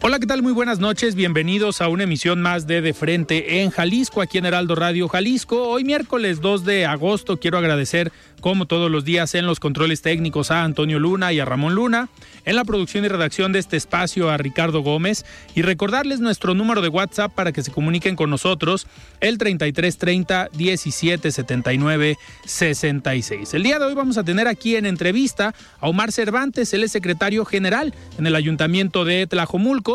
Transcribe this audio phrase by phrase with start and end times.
[0.00, 0.42] Hola, ¿qué tal?
[0.42, 1.16] Muy buenas noches.
[1.16, 5.68] Bienvenidos a una emisión más de De Frente en Jalisco, aquí en Heraldo Radio Jalisco.
[5.68, 10.52] Hoy miércoles 2 de agosto quiero agradecer como todos los días en los controles técnicos
[10.52, 12.08] a Antonio Luna y a Ramón Luna,
[12.44, 15.24] en la producción y redacción de este espacio a Ricardo Gómez
[15.56, 18.86] y recordarles nuestro número de WhatsApp para que se comuniquen con nosotros,
[19.20, 23.54] el 3330 1779 66.
[23.54, 26.92] El día de hoy vamos a tener aquí en entrevista a Omar Cervantes, él es
[26.92, 29.87] secretario general en el Ayuntamiento de Tlajomulco.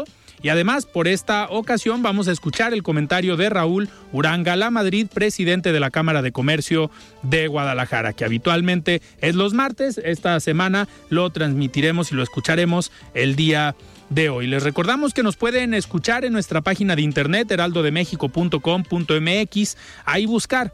[0.43, 5.07] Y además, por esta ocasión vamos a escuchar el comentario de Raúl Uranga La Madrid,
[5.11, 6.91] presidente de la Cámara de Comercio
[7.21, 10.01] de Guadalajara, que habitualmente es los martes.
[10.03, 13.73] Esta semana lo transmitiremos y lo escucharemos el día
[14.09, 14.47] de hoy.
[14.47, 20.73] Les recordamos que nos pueden escuchar en nuestra página de internet heraldodemexico.com.mx, ahí buscar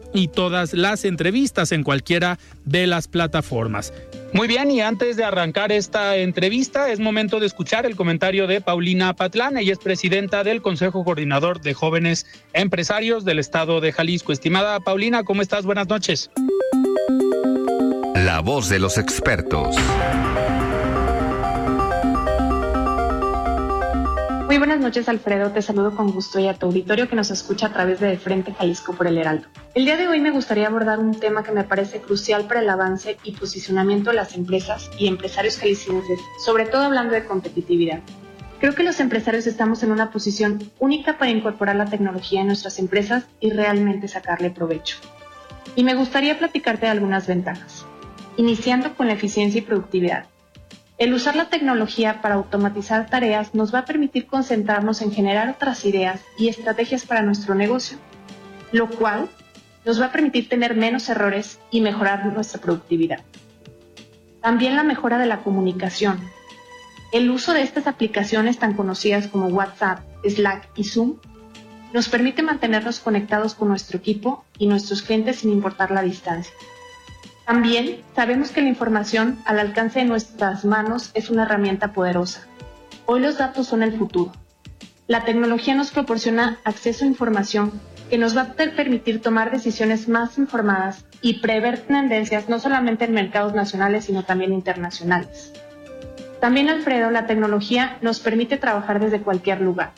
[0.13, 3.93] y todas las entrevistas en cualquiera de las plataformas.
[4.33, 8.61] Muy bien, y antes de arrancar esta entrevista, es momento de escuchar el comentario de
[8.61, 9.57] Paulina Patlán.
[9.57, 14.31] Ella es presidenta del Consejo Coordinador de Jóvenes Empresarios del Estado de Jalisco.
[14.31, 15.65] Estimada Paulina, ¿cómo estás?
[15.65, 16.29] Buenas noches.
[18.15, 19.75] La voz de los expertos.
[24.51, 25.51] Muy buenas noches, Alfredo.
[25.51, 28.51] Te saludo con gusto y a tu auditorio que nos escucha a través de, Frente
[28.51, 29.47] Jalisco por el Heraldo.
[29.75, 32.69] El día de hoy me gustaría abordar un tema que me parece crucial para el
[32.69, 38.01] avance y posicionamiento de las empresas y empresarios jaliscienses, sobre todo hablando de competitividad.
[38.59, 42.77] Creo que los empresarios estamos en una posición única para incorporar la tecnología en nuestras
[42.77, 44.97] empresas y realmente sacarle provecho.
[45.77, 47.85] Y me gustaría platicarte de algunas ventajas,
[48.35, 50.25] iniciando con la eficiencia y productividad.
[51.01, 55.83] El usar la tecnología para automatizar tareas nos va a permitir concentrarnos en generar otras
[55.83, 57.97] ideas y estrategias para nuestro negocio,
[58.71, 59.27] lo cual
[59.83, 63.21] nos va a permitir tener menos errores y mejorar nuestra productividad.
[64.43, 66.19] También la mejora de la comunicación.
[67.11, 71.15] El uso de estas aplicaciones tan conocidas como WhatsApp, Slack y Zoom
[71.93, 76.53] nos permite mantenernos conectados con nuestro equipo y nuestros clientes sin importar la distancia.
[77.51, 82.47] También sabemos que la información al alcance de nuestras manos es una herramienta poderosa.
[83.05, 84.31] Hoy los datos son el futuro.
[85.07, 87.73] La tecnología nos proporciona acceso a información
[88.09, 93.11] que nos va a permitir tomar decisiones más informadas y prever tendencias no solamente en
[93.11, 95.51] mercados nacionales, sino también internacionales.
[96.39, 99.91] También, Alfredo, la tecnología nos permite trabajar desde cualquier lugar.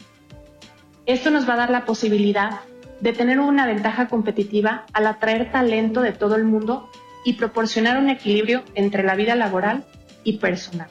[1.05, 2.61] Esto nos va a dar la posibilidad
[2.99, 6.89] de tener una ventaja competitiva al atraer talento de todo el mundo
[7.25, 9.84] y proporcionar un equilibrio entre la vida laboral
[10.23, 10.89] y personal.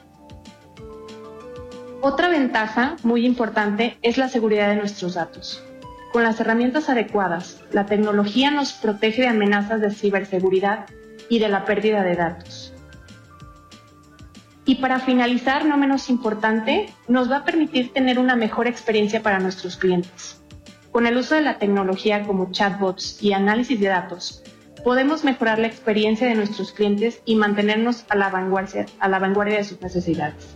[2.01, 5.63] Otra ventaja muy importante es la seguridad de nuestros datos.
[6.11, 10.85] Con las herramientas adecuadas, la tecnología nos protege de amenazas de ciberseguridad
[11.29, 12.73] y de la pérdida de datos.
[14.65, 19.39] Y para finalizar, no menos importante, nos va a permitir tener una mejor experiencia para
[19.39, 20.41] nuestros clientes.
[20.91, 24.43] Con el uso de la tecnología como chatbots y análisis de datos,
[24.83, 29.57] podemos mejorar la experiencia de nuestros clientes y mantenernos a la vanguardia, a la vanguardia
[29.57, 30.55] de sus necesidades.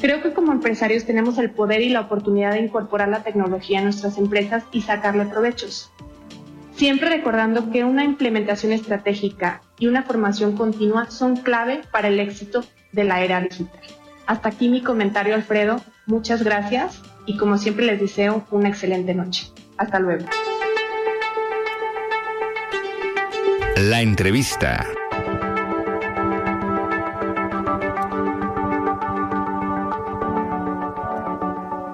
[0.00, 3.82] Creo que como empresarios tenemos el poder y la oportunidad de incorporar la tecnología a
[3.82, 5.92] nuestras empresas y sacarle provechos.
[6.74, 12.64] Siempre recordando que una implementación estratégica y una formación continua son clave para el éxito
[12.92, 13.80] de la era digital.
[14.26, 15.80] Hasta aquí mi comentario, Alfredo.
[16.06, 19.48] Muchas gracias y como siempre les deseo una excelente noche.
[19.76, 20.26] Hasta luego.
[23.82, 25.01] La entrevista.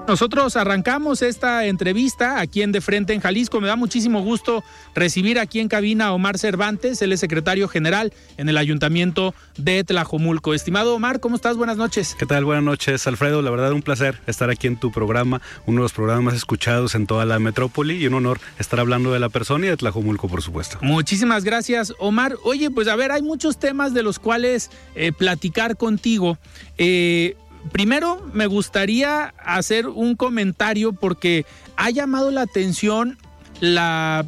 [0.09, 3.61] Nosotros arrancamos esta entrevista aquí en De Frente en Jalisco.
[3.61, 4.65] Me da muchísimo gusto
[4.95, 9.85] recibir aquí en cabina a Omar Cervantes, él es secretario general en el Ayuntamiento de
[9.85, 10.55] Tlajomulco.
[10.55, 11.59] Estimado Omar, ¿cómo estás?
[11.59, 12.17] Buenas noches.
[12.19, 12.47] ¿Qué tal?
[12.47, 13.43] Buenas noches, Alfredo.
[13.43, 16.95] La verdad, un placer estar aquí en tu programa, uno de los programas más escuchados
[16.95, 20.27] en toda la metrópoli y un honor estar hablando de la persona y de Tlajomulco,
[20.27, 20.79] por supuesto.
[20.81, 22.37] Muchísimas gracias, Omar.
[22.45, 26.39] Oye, pues a ver, hay muchos temas de los cuales eh, platicar contigo.
[26.79, 27.37] Eh,
[27.73, 31.47] primero me gustaría hacer un comentario porque
[31.77, 33.19] ha llamado la atención
[33.61, 34.25] la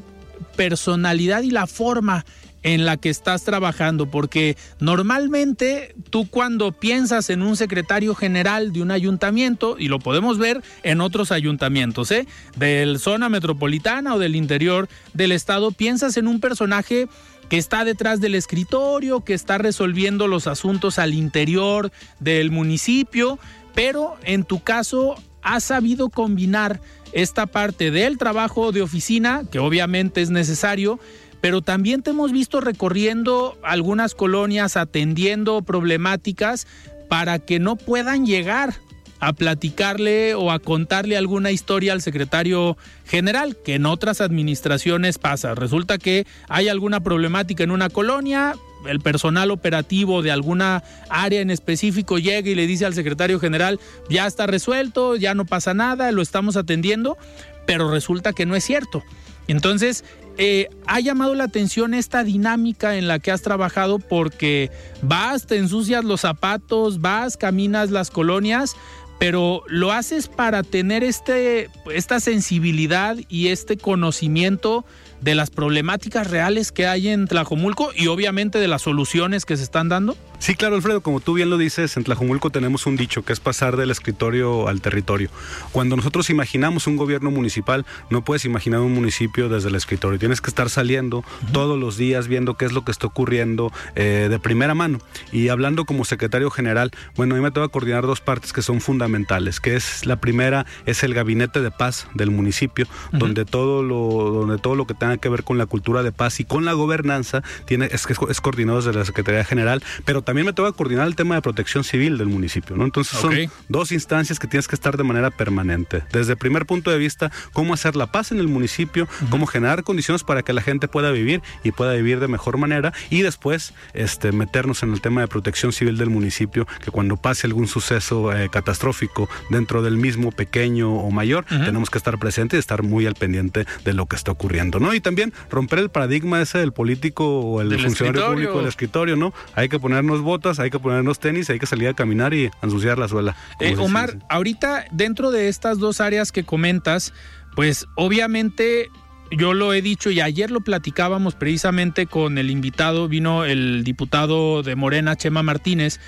[0.56, 2.24] personalidad y la forma
[2.62, 8.82] en la que estás trabajando, porque normalmente tú cuando piensas en un secretario general de
[8.82, 12.26] un ayuntamiento, y lo podemos ver en otros ayuntamientos, ¿eh?
[12.56, 17.08] del zona metropolitana o del interior del estado, piensas en un personaje
[17.50, 23.40] que está detrás del escritorio, que está resolviendo los asuntos al interior del municipio,
[23.74, 26.80] pero en tu caso has sabido combinar
[27.12, 31.00] esta parte del trabajo de oficina, que obviamente es necesario,
[31.40, 36.68] pero también te hemos visto recorriendo algunas colonias, atendiendo problemáticas
[37.08, 38.74] para que no puedan llegar
[39.20, 45.54] a platicarle o a contarle alguna historia al secretario general, que en otras administraciones pasa.
[45.54, 48.54] Resulta que hay alguna problemática en una colonia,
[48.86, 53.78] el personal operativo de alguna área en específico llega y le dice al secretario general,
[54.08, 57.18] ya está resuelto, ya no pasa nada, lo estamos atendiendo,
[57.66, 59.02] pero resulta que no es cierto.
[59.48, 60.04] Entonces,
[60.38, 64.70] eh, ha llamado la atención esta dinámica en la que has trabajado porque
[65.02, 68.74] vas, te ensucias los zapatos, vas, caminas las colonias,
[69.20, 74.86] pero lo haces para tener este, esta sensibilidad y este conocimiento
[75.20, 79.62] de las problemáticas reales que hay en Tlajomulco y obviamente de las soluciones que se
[79.62, 80.16] están dando?
[80.38, 83.40] Sí, claro, Alfredo, como tú bien lo dices, en Tlajomulco tenemos un dicho que es
[83.40, 85.28] pasar del escritorio al territorio.
[85.70, 90.18] Cuando nosotros imaginamos un gobierno municipal, no puedes imaginar un municipio desde el escritorio.
[90.18, 94.28] Tienes que estar saliendo todos los días viendo qué es lo que está ocurriendo eh,
[94.30, 94.98] de primera mano.
[95.30, 98.80] Y hablando como secretario general, bueno, a mí me toca coordinar dos partes que son
[98.80, 104.30] fundamentales, que es la primera es el gabinete de paz del municipio, donde todo lo
[104.30, 106.72] donde todo lo que tenga que ver con la cultura de paz y con la
[106.72, 111.16] gobernanza tiene es, es coordinado desde la Secretaría General, pero también me toca coordinar el
[111.16, 112.84] tema de protección civil del municipio, ¿no?
[112.84, 113.34] Entonces son
[113.68, 116.02] dos instancias que tienes que estar de manera permanente.
[116.12, 119.82] Desde el primer punto de vista, cómo hacer la paz en el municipio, cómo generar
[119.82, 123.74] condiciones para que la gente pueda vivir y pueda vivir de mejor manera y después
[123.94, 128.32] este, meternos en el tema de protección civil del municipio, que cuando pase algún suceso
[128.32, 133.06] eh, catastrófico dentro del mismo pequeño o mayor, tenemos que estar presentes y estar muy
[133.06, 134.94] al pendiente de lo que está ocurriendo, ¿no?
[134.94, 139.32] Y también romper el paradigma ese del político o el funcionario público del escritorio, ¿no?
[139.54, 142.98] Hay que ponernos botas, hay que ponernos tenis, hay que salir a caminar y ensuciar
[142.98, 143.36] la suela.
[143.60, 147.12] Eh, Omar, ahorita dentro de estas dos áreas que comentas,
[147.54, 148.90] pues obviamente
[149.30, 154.62] yo lo he dicho y ayer lo platicábamos precisamente con el invitado, vino el diputado
[154.62, 156.00] de Morena, Chema Martínez,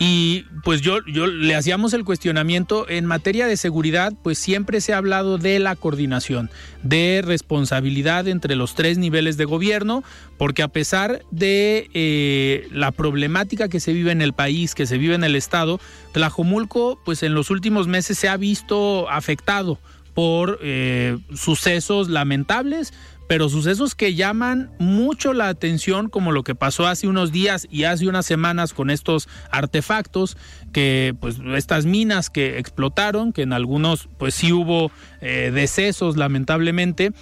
[0.00, 2.88] y pues yo, yo le hacíamos el cuestionamiento.
[2.88, 6.50] En materia de seguridad, pues siempre se ha hablado de la coordinación,
[6.84, 10.04] de responsabilidad entre los tres niveles de gobierno,
[10.36, 14.98] porque a pesar de eh, la problemática que se vive en el país, que se
[14.98, 15.80] vive en el estado,
[16.12, 19.80] Tlajomulco, pues en los últimos meses se ha visto afectado
[20.18, 22.92] por eh, sucesos lamentables,
[23.28, 27.84] pero sucesos que llaman mucho la atención, como lo que pasó hace unos días y
[27.84, 30.36] hace unas semanas con estos artefactos,
[30.72, 37.12] que pues estas minas que explotaron, que en algunos pues sí hubo eh, decesos lamentablemente,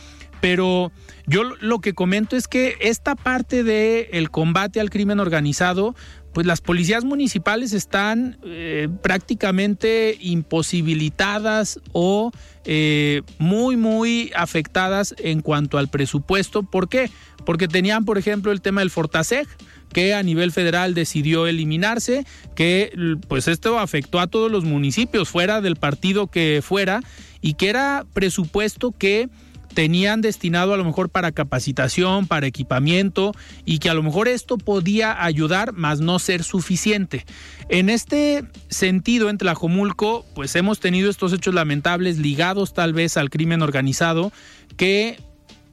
[0.40, 0.90] pero
[1.26, 5.94] yo lo que comento es que esta parte del el combate al crimen organizado
[6.36, 12.30] pues las policías municipales están eh, prácticamente imposibilitadas o
[12.66, 16.62] eh, muy, muy afectadas en cuanto al presupuesto.
[16.62, 17.10] ¿Por qué?
[17.46, 19.48] Porque tenían, por ejemplo, el tema del Fortaseg,
[19.94, 22.92] que a nivel federal decidió eliminarse, que
[23.28, 27.00] pues esto afectó a todos los municipios, fuera del partido que fuera,
[27.40, 29.30] y que era presupuesto que
[29.76, 33.34] tenían destinado a lo mejor para capacitación, para equipamiento
[33.66, 37.26] y que a lo mejor esto podía ayudar, mas no ser suficiente.
[37.68, 43.28] En este sentido, en Tlajomulco, pues hemos tenido estos hechos lamentables ligados tal vez al
[43.28, 44.32] crimen organizado
[44.78, 45.20] que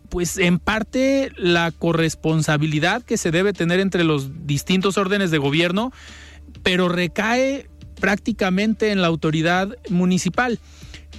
[0.09, 5.93] pues en parte la corresponsabilidad que se debe tener entre los distintos órdenes de gobierno,
[6.61, 7.69] pero recae
[8.01, 10.59] prácticamente en la autoridad municipal.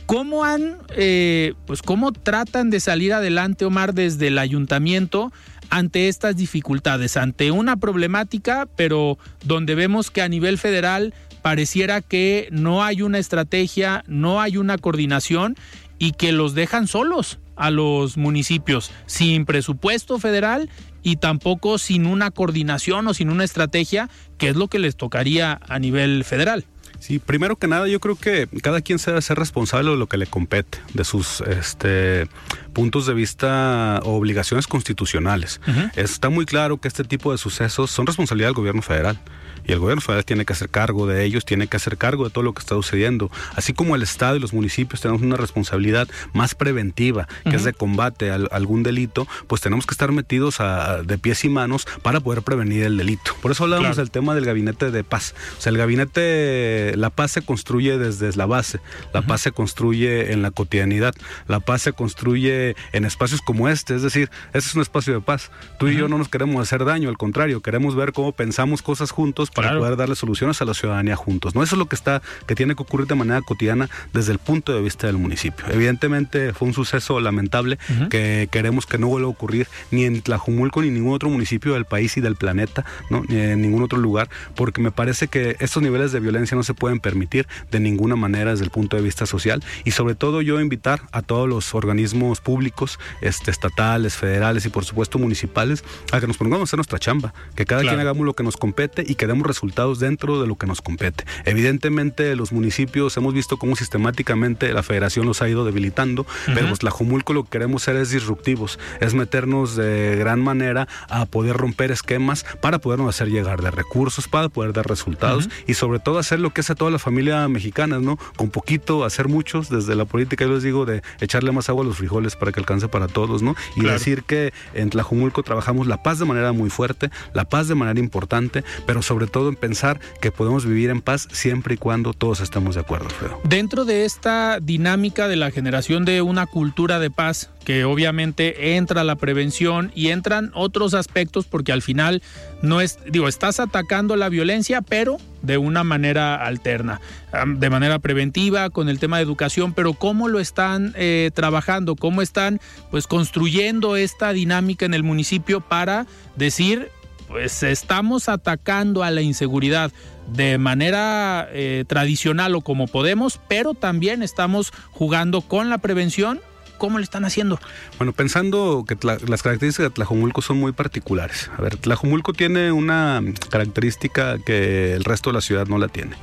[0.06, 5.32] ¿Cómo han, eh, pues cómo tratan de salir adelante, Omar, desde el ayuntamiento
[5.70, 12.48] ante estas dificultades, ante una problemática, pero donde vemos que a nivel federal pareciera que
[12.50, 15.56] no hay una estrategia, no hay una coordinación
[15.98, 20.68] y que los dejan solos a los municipios, sin presupuesto federal
[21.02, 24.08] y tampoco sin una coordinación o sin una estrategia,
[24.38, 26.64] que es lo que les tocaría a nivel federal.
[27.04, 30.06] Sí, primero que nada, yo creo que cada quien se debe ser responsable de lo
[30.06, 32.28] que le compete, de sus este,
[32.72, 35.60] puntos de vista o obligaciones constitucionales.
[35.96, 39.20] Está muy claro que este tipo de sucesos son responsabilidad del gobierno federal
[39.66, 42.30] y el gobierno federal tiene que hacer cargo de ellos, tiene que hacer cargo de
[42.30, 43.30] todo lo que está sucediendo.
[43.56, 47.72] Así como el Estado y los municipios tenemos una responsabilidad más preventiva, que es de
[47.72, 50.58] combate a, algún delito, pues tenemos que estar metidos
[51.04, 53.34] de pies y manos para poder prevenir el delito.
[53.40, 55.34] Por eso hablábamos del tema del gabinete de paz.
[55.58, 58.80] O sea, el gabinete, la paz se construye desde la base,
[59.12, 61.14] la paz se construye en la cotidianidad,
[61.48, 65.20] la paz se construye en espacios como este, es decir, este es un espacio de
[65.20, 65.50] paz.
[65.78, 69.10] Tú y yo no nos queremos hacer daño, al contrario, queremos ver cómo pensamos cosas
[69.10, 71.54] juntos para poder darle soluciones a la ciudadanía juntos.
[71.54, 71.62] ¿no?
[71.62, 74.74] Eso es lo que está, que tiene que ocurrir de manera cotidiana desde el punto
[74.74, 75.64] de vista del municipio.
[75.70, 77.78] Evidentemente fue un suceso lamentable
[78.10, 81.74] que queremos que no vuelva a ocurrir ni en Tlajumulco ni en ningún otro municipio
[81.74, 83.22] del país y del planeta, ¿no?
[83.28, 86.74] ni en ningún otro lugar, porque me parece que estos niveles de violencia no se
[86.74, 90.60] pueden permitir de ninguna manera desde el punto de vista social y sobre todo yo
[90.60, 96.26] invitar a todos los organismos públicos, este, estatales, federales y por supuesto municipales a que
[96.26, 99.14] nos pongamos a hacer nuestra chamba, que cada quien hagamos lo que nos compete y
[99.14, 101.24] que demos resultados dentro de lo que nos compete.
[101.44, 106.82] Evidentemente los municipios hemos visto cómo sistemáticamente la federación los ha ido debilitando, pero pues
[106.82, 111.56] la Jumulco lo que queremos ser es disruptivos, es meternos de gran manera a poder
[111.56, 116.18] romper esquemas para podernos hacer llegar de recursos, para poder dar resultados y sobre todo
[116.18, 118.18] hacer lo que hace toda la familia mexicana, ¿no?
[118.36, 121.86] Con poquito, hacer muchos, desde la política yo les digo de echarle más agua a
[121.86, 123.54] los frijoles para que alcance para todos, ¿no?
[123.76, 127.74] Y decir que en Tlajumulco trabajamos la paz de manera muy fuerte, la paz de
[127.74, 131.76] manera importante, pero sobre todo todo en pensar que podemos vivir en paz siempre y
[131.76, 133.40] cuando todos estemos de acuerdo, Alfredo.
[133.42, 139.02] Dentro de esta dinámica de la generación de una cultura de paz, que obviamente entra
[139.02, 142.22] la prevención y entran otros aspectos porque al final
[142.62, 147.00] no es, digo, estás atacando la violencia, pero de una manera alterna,
[147.46, 152.22] de manera preventiva, con el tema de educación, pero cómo lo están eh, trabajando, cómo
[152.22, 152.60] están
[152.92, 156.88] pues construyendo esta dinámica en el municipio para decir
[157.34, 159.90] pues estamos atacando a la inseguridad
[160.28, 166.40] de manera eh, tradicional o como podemos, pero también estamos jugando con la prevención
[166.78, 167.58] ¿Cómo le están haciendo?
[167.98, 171.50] Bueno, pensando que las características de Tlajomulco son muy particulares.
[171.56, 176.16] A ver, Tlajomulco tiene una característica que el resto de la ciudad no la tiene,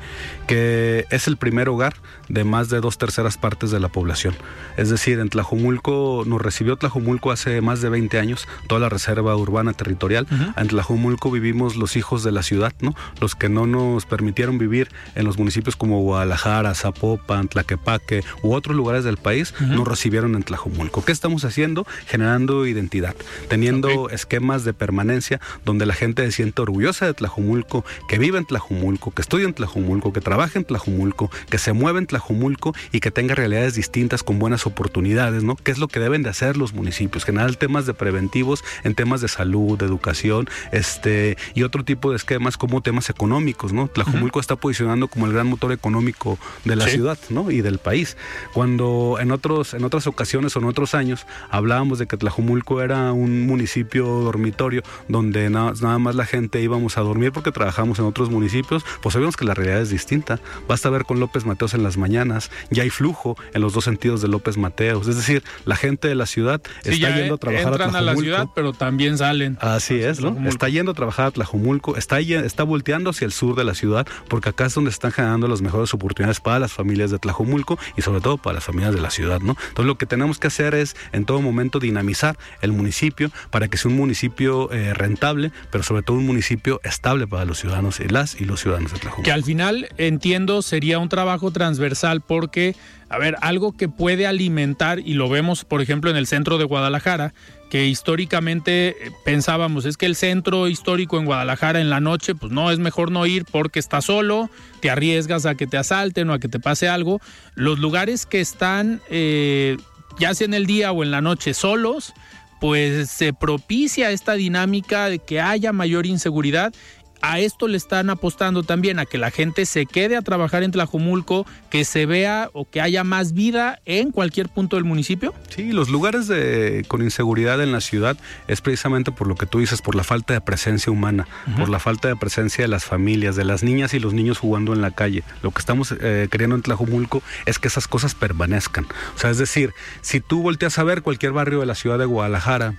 [0.47, 1.95] que es el primer hogar
[2.29, 4.35] de más de dos terceras partes de la población.
[4.77, 9.35] Es decir, en Tlajomulco, nos recibió Tlajomulco hace más de 20 años, toda la reserva
[9.35, 10.27] urbana territorial.
[10.57, 12.95] En Tlajomulco vivimos los hijos de la ciudad, ¿no?
[13.19, 18.75] Los que no nos permitieron vivir en los municipios como Guadalajara, Zapopan, Tlaquepaque u otros
[18.75, 21.03] lugares del país, nos recibieron en Tlajumulco.
[21.03, 21.85] ¿Qué estamos haciendo?
[22.07, 23.15] Generando identidad,
[23.49, 28.45] teniendo esquemas de permanencia donde la gente se siente orgullosa de Tlajumulco, que vive en
[28.45, 32.99] Tlajumulco, que estudia en Tlajumulco, que trabaja en Tlajumulco, que se mueve en Tlajumulco y
[32.99, 35.55] que tenga realidades distintas con buenas oportunidades, ¿no?
[35.55, 37.25] ¿Qué es lo que deben de hacer los municipios?
[37.25, 42.17] Generar temas de preventivos en temas de salud, de educación, este, y otro tipo de
[42.17, 43.87] esquemas como temas económicos, ¿no?
[43.87, 47.51] Tlajumulco está posicionando como el gran motor económico de la ciudad, ¿no?
[47.51, 48.17] Y del país.
[48.53, 53.11] Cuando en otros, en otras ocasiones o en otros años hablábamos de que Tlajumulco era
[53.11, 58.29] un municipio dormitorio donde nada, más la gente íbamos a dormir porque trabajamos en otros
[58.29, 60.39] municipios, pues sabemos que la realidad es distinta.
[60.67, 64.21] Basta ver con López Mateos en las mañanas, ya hay flujo en los dos sentidos
[64.21, 67.75] de López Mateos, es decir, la gente de la ciudad está yendo a trabajar a
[67.75, 67.97] Tlajumulco.
[67.97, 69.57] a la ciudad, pero también salen.
[69.59, 70.37] Así es, ¿no?
[70.47, 74.07] Está yendo a trabajar a Tlajumulco, está, está volteando hacia el sur de la ciudad
[74.27, 78.01] porque acá es donde están generando las mejores oportunidades para las familias de Tlajumulco y
[78.01, 79.55] sobre todo para las familias de la ciudad, ¿no?
[79.69, 83.69] Entonces lo que tenemos tenemos que hacer es en todo momento dinamizar el municipio para
[83.69, 87.99] que sea un municipio eh, rentable, pero sobre todo un municipio estable para los ciudadanos
[87.99, 89.23] y las y los ciudadanos de Tlajumulco.
[89.23, 92.75] Que al final entiendo sería un trabajo transversal porque,
[93.09, 96.65] a ver, algo que puede alimentar y lo vemos, por ejemplo, en el centro de
[96.65, 97.33] Guadalajara,
[97.71, 102.51] que históricamente eh, pensábamos es que el centro histórico en Guadalajara en la noche, pues
[102.51, 104.51] no, es mejor no ir porque está solo,
[104.81, 107.21] te arriesgas a que te asalten o a que te pase algo.
[107.55, 109.77] Los lugares que están eh,
[110.19, 112.13] ya sea en el día o en la noche solos,
[112.59, 116.73] pues se propicia esta dinámica de que haya mayor inseguridad
[117.21, 120.71] a esto le están apostando también, a que la gente se quede a trabajar en
[120.71, 125.33] Tlajomulco, que se vea o que haya más vida en cualquier punto del municipio?
[125.49, 129.59] Sí, los lugares de, con inseguridad en la ciudad es precisamente por lo que tú
[129.59, 133.35] dices, por la falta de presencia humana, por la falta de presencia de las familias,
[133.35, 135.23] de las niñas y los niños jugando en la calle.
[135.43, 138.85] Lo que estamos eh, queriendo en Tlajomulco es que esas cosas permanezcan.
[139.15, 142.05] O sea, es decir, si tú volteas a ver cualquier barrio de la ciudad de
[142.05, 142.75] Guadalajara,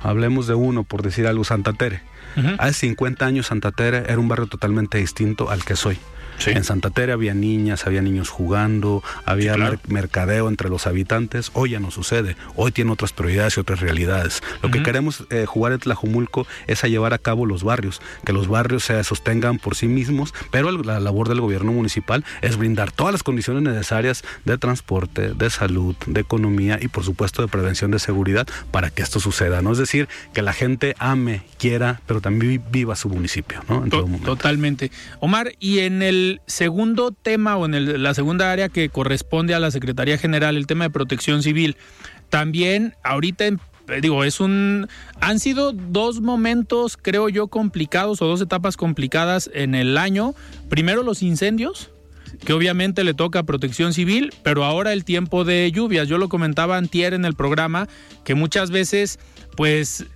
[0.00, 2.02] hablemos de uno, por decir algo, Santa Tere,
[2.58, 5.98] Hace 50 años Santa Tere era un barrio totalmente distinto al que soy.
[6.46, 9.56] En Santa Tere había niñas, había niños jugando, había
[9.88, 11.50] mercadeo entre los habitantes.
[11.54, 12.36] Hoy ya no sucede.
[12.54, 14.42] Hoy tiene otras prioridades y otras realidades.
[14.62, 18.32] Lo que queremos eh, jugar en Tlajumulco es a llevar a cabo los barrios, que
[18.32, 22.92] los barrios se sostengan por sí mismos, pero la labor del gobierno municipal es brindar
[22.92, 27.90] todas las condiciones necesarias de transporte, de salud, de economía y por supuesto de prevención
[27.90, 29.62] de seguridad para que esto suceda.
[29.62, 29.72] ¿no?
[29.72, 33.62] Es decir, que la gente ame, quiera, pero también viva su municipio.
[33.68, 33.84] ¿no?
[33.84, 34.90] En todo Totalmente.
[35.20, 39.70] Omar, y en el segundo tema o en la segunda área que corresponde a la
[39.70, 41.76] Secretaría General, el tema de protección civil,
[42.30, 44.88] también ahorita eh, digo, es un
[45.20, 50.34] han sido dos momentos, creo yo, complicados o dos etapas complicadas en el año.
[50.68, 51.90] Primero los incendios,
[52.44, 56.08] que obviamente le toca protección civil, pero ahora el tiempo de lluvias.
[56.08, 57.88] Yo lo comentaba antier en el programa
[58.24, 59.18] que muchas veces
[59.56, 60.06] pues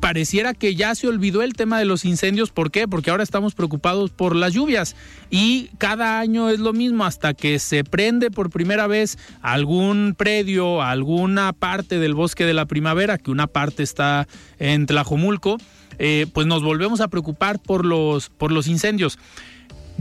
[0.00, 2.50] pareciera que ya se olvidó el tema de los incendios.
[2.50, 2.88] ¿Por qué?
[2.88, 4.96] Porque ahora estamos preocupados por las lluvias
[5.30, 10.82] y cada año es lo mismo hasta que se prende por primera vez algún predio,
[10.82, 14.26] alguna parte del bosque de la primavera, que una parte está
[14.58, 15.58] en Tlajomulco,
[15.98, 19.18] eh, pues nos volvemos a preocupar por los, por los incendios.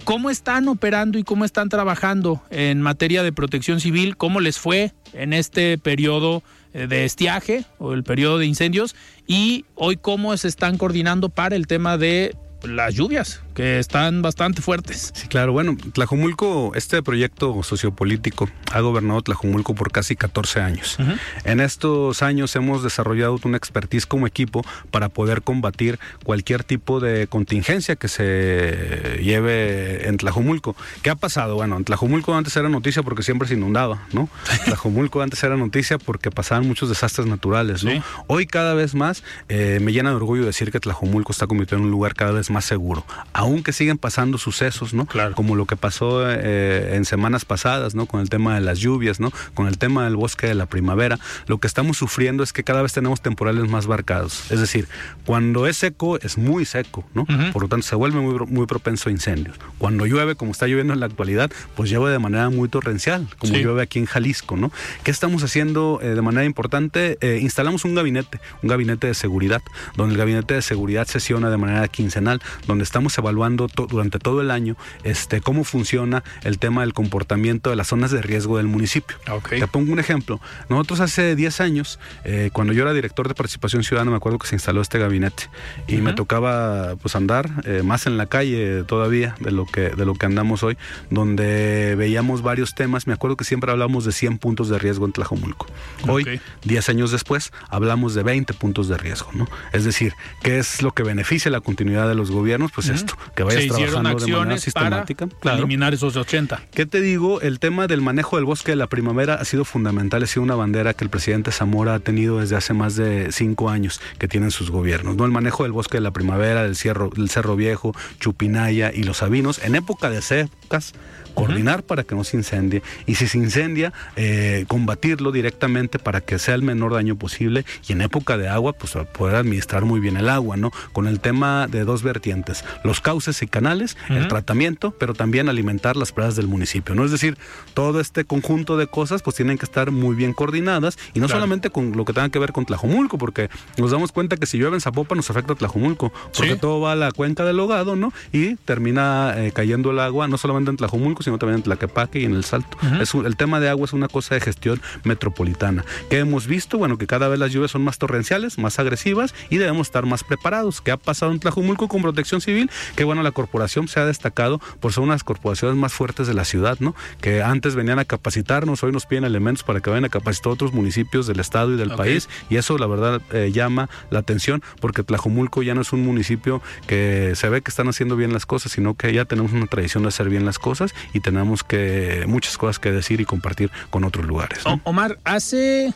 [0.06, 4.18] ¿Cómo están operando y cómo están trabajando en materia de protección civil?
[4.18, 6.42] ¿Cómo les fue en este periodo
[6.74, 8.96] de estiaje o el periodo de incendios
[9.28, 14.62] y hoy cómo se están coordinando para el tema de las lluvias, que están bastante
[14.62, 15.12] fuertes.
[15.14, 15.52] Sí, claro.
[15.52, 20.98] Bueno, Tlajumulco, este proyecto sociopolítico ha gobernado Tlajumulco por casi 14 años.
[21.44, 27.28] En estos años hemos desarrollado una expertise como equipo para poder combatir cualquier tipo de
[27.28, 30.76] contingencia que se lleve en Tlajumulco.
[31.02, 31.56] ¿Qué ha pasado?
[31.56, 34.30] Bueno, en Tlajumulco antes era noticia porque siempre se inundaba, ¿no?
[34.66, 38.04] Tlajumulco antes era noticia porque pasaban muchos desastres naturales, ¿no?
[38.28, 41.86] Hoy cada vez más eh, me llena de orgullo decir que Tlajumulco está convirtiendo en
[41.86, 45.06] un lugar cada vez más seguro, aunque siguen pasando sucesos, ¿no?
[45.06, 45.36] Claro.
[45.36, 48.06] Como lo que pasó eh, en semanas pasadas, ¿no?
[48.06, 49.32] Con el tema de las lluvias, ¿no?
[49.54, 52.82] Con el tema del bosque de la primavera, lo que estamos sufriendo es que cada
[52.82, 54.52] vez tenemos temporales más marcados.
[54.52, 54.88] Es decir,
[55.26, 57.26] cuando es seco, es muy seco, ¿no?
[57.52, 59.58] Por lo tanto, se vuelve muy, muy propenso a incendios.
[59.78, 63.54] Cuando llueve, como está lloviendo en la actualidad, pues llueve de manera muy torrencial, como
[63.54, 64.72] llueve aquí en Jalisco, ¿no?
[65.04, 67.18] ¿Qué estamos haciendo eh, de manera importante?
[67.22, 69.62] Eh, instalamos un gabinete, un gabinete de seguridad,
[69.96, 74.52] donde el gabinete de seguridad sesiona de manera quincenal donde estamos evaluando durante todo el
[74.52, 79.18] año este, cómo funciona el tema del comportamiento de las zonas de riesgo del municipio.
[79.50, 80.40] Te pongo un ejemplo.
[80.70, 84.48] Nosotros hace 10 años, eh, cuando yo era director de participación ciudadana, me acuerdo que
[84.48, 85.50] se instaló este gabinete
[85.88, 90.06] y me tocaba pues andar eh, más en la calle todavía de lo que de
[90.06, 90.78] lo que andamos hoy,
[91.10, 93.08] donde veíamos varios temas.
[93.08, 95.68] Me acuerdo que siempre hablamos de 100 puntos de riesgo en Tlajomulco.
[96.08, 99.48] Hoy, 10 años después, hablamos de 20 puntos de riesgo, ¿no?
[99.72, 103.44] Es decir, ¿qué es lo que beneficia la continuidad de los gobiernos, pues esto, que
[103.44, 105.28] vayas trabajando de manera sistemática.
[105.28, 106.68] Para eliminar esos 80.
[106.74, 107.42] ¿Qué te digo?
[107.42, 110.56] El tema del manejo del bosque de la primavera ha sido fundamental, ha sido una
[110.56, 114.52] bandera que el presidente Zamora ha tenido desde hace más de cinco años que tienen
[114.52, 115.16] sus gobiernos.
[115.16, 115.26] ¿no?
[115.26, 119.18] El manejo del bosque de la primavera, del, Cerro, del Cerro Viejo, Chupinaya y los
[119.18, 120.94] Sabinos, en época de secas,
[121.34, 126.40] coordinar para que no se incendie y si se incendia, eh, combatirlo directamente para que
[126.40, 130.18] sea el menor daño posible y en época de agua, pues poder administrar muy bien
[130.18, 130.72] el agua, ¿no?
[130.92, 135.98] Con el tema de dos vertientes, los cauces y canales, el tratamiento, pero también alimentar
[135.98, 137.04] las playas del municipio, ¿no?
[137.04, 137.38] Es decir,
[137.74, 141.70] todo este conjunto de cosas pues tienen que estar muy bien coordinadas y no solamente
[141.70, 144.76] con lo que tenga que ver con Tlajomulco, porque nos damos cuenta que si llueve
[144.76, 148.14] en Zapopan nos afecta a Tlajomulco, porque todo va a la cuenca del Hogado, ¿no?
[148.32, 152.26] Y termina eh, cayendo el agua no solamente en Tlajomulco, sino también en Tlaquepaque y
[152.26, 152.78] en el Salto.
[153.02, 155.84] es el tema de agua es una cosa de gestión metropolitana.
[156.10, 156.78] ¿Qué hemos visto?
[156.78, 160.24] Bueno, que cada vez las lluvias son más torrenciales, más agresivas y debemos estar más
[160.24, 160.82] preparados.
[160.82, 162.70] ¿Qué ha pasado en Tlajumulco con protección civil?
[162.96, 166.28] Que bueno, la corporación se ha destacado por ser una de las corporaciones más fuertes
[166.28, 166.96] de la ciudad, ¿no?
[167.20, 170.74] Que antes venían a capacitarnos, hoy nos piden elementos para que vayan a capacitar otros
[170.74, 175.04] municipios del estado y del país y eso la verdad eh, llama la atención porque
[175.04, 178.72] Tlajumulco ya no es un municipio que se ve que están haciendo bien las cosas,
[178.72, 182.58] sino que ya tenemos una tradición de hacer bien las cosas y tenemos que muchas
[182.58, 184.64] cosas que decir y compartir con otros lugares.
[184.84, 185.94] Omar, hace,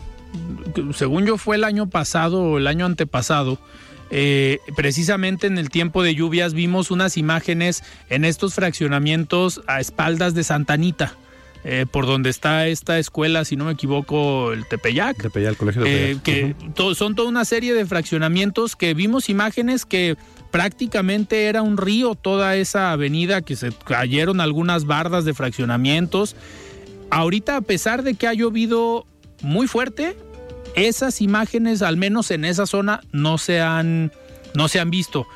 [0.93, 3.59] según yo fue el año pasado o el año antepasado,
[4.09, 10.33] eh, precisamente en el tiempo de lluvias vimos unas imágenes en estos fraccionamientos a espaldas
[10.33, 11.15] de Santanita.
[11.63, 15.21] Eh, por donde está esta escuela, si no me equivoco, el Tepeyac.
[15.21, 16.55] Tepeyac, el colegio de eh, que
[16.95, 20.15] son toda una serie de fraccionamientos que vimos imágenes que
[20.51, 26.37] prácticamente era un río toda esa avenida, que se cayeron algunas bardas de fraccionamientos.
[27.09, 29.05] Ahorita, a pesar de que ha llovido
[29.41, 30.15] muy fuerte,
[30.77, 34.11] esas imágenes, al menos en esa zona, no se han,
[34.53, 35.27] no se han visto.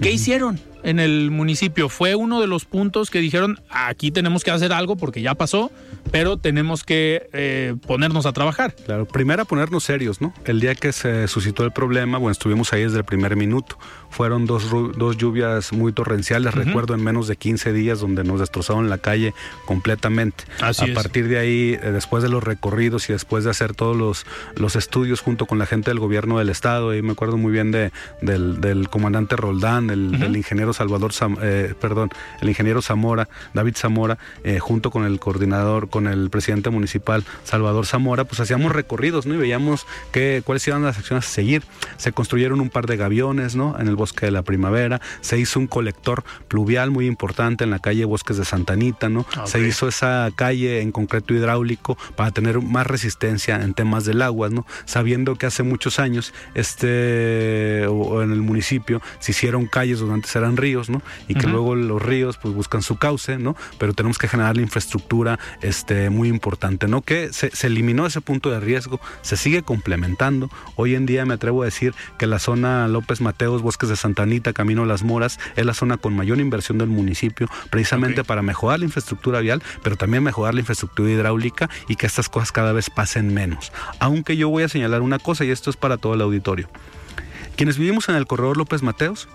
[0.00, 0.60] ¿Qué hicieron?
[0.82, 1.88] en el municipio.
[1.88, 5.70] Fue uno de los puntos que dijeron, aquí tenemos que hacer algo porque ya pasó,
[6.10, 8.74] pero tenemos que eh, ponernos a trabajar.
[8.74, 10.32] Claro, primero a ponernos serios, ¿no?
[10.44, 13.78] El día que se suscitó el problema, bueno, estuvimos ahí desde el primer minuto.
[14.10, 18.90] Fueron dos, dos lluvias muy torrenciales, recuerdo en menos de 15 días, donde nos destrozaron
[18.90, 20.44] la calle completamente.
[20.60, 23.96] Así a partir de ahí, eh, después de los recorridos y después de hacer todos
[23.96, 27.52] los, los estudios junto con la gente del gobierno del estado, ahí me acuerdo muy
[27.52, 33.76] bien de, del, comandante Roldán, el, del ingeniero Salvador, eh, perdón, el ingeniero Zamora, David
[33.76, 39.26] Zamora, eh, junto con el coordinador, con el presidente municipal Salvador Zamora, pues hacíamos recorridos,
[39.26, 39.34] ¿no?
[39.34, 41.62] Y veíamos que, cuáles eran las acciones a seguir.
[41.96, 43.78] Se construyeron un par de gaviones, ¿no?
[43.78, 47.80] En el bosque de la primavera, se hizo un colector pluvial muy importante en la
[47.80, 49.26] calle Bosques de Santanita, ¿no?
[49.44, 54.48] Se hizo esa calle en concreto hidráulico para tener más resistencia en temas del agua,
[54.48, 54.66] ¿no?
[54.86, 60.56] Sabiendo que hace muchos años, este, en el municipio, se hicieron calles donde antes eran
[60.56, 61.02] ríos, ¿no?
[61.28, 63.54] Y que luego los ríos pues buscan su cauce, ¿no?
[63.78, 67.02] Pero tenemos que generar la infraestructura este, muy importante, ¿no?
[67.02, 70.50] Que se, eliminó ese punto de riesgo, se sigue complementando.
[70.76, 74.54] Hoy en día me atrevo a decir que la zona López Mateos, Bosques de Santanita,
[74.54, 78.86] Camino Las Moras, es la zona con mayor inversión del municipio, precisamente para mejorar la
[78.86, 83.34] infraestructura vial, pero también mejorar la infraestructura hidráulica y que estas cosas cada vez pasen
[83.34, 83.72] menos.
[83.98, 86.70] Aunque yo voy a señalar una cosa, y esto es para todo el auditorio.
[87.56, 89.28] Quienes vivimos en el corredor López Mateos,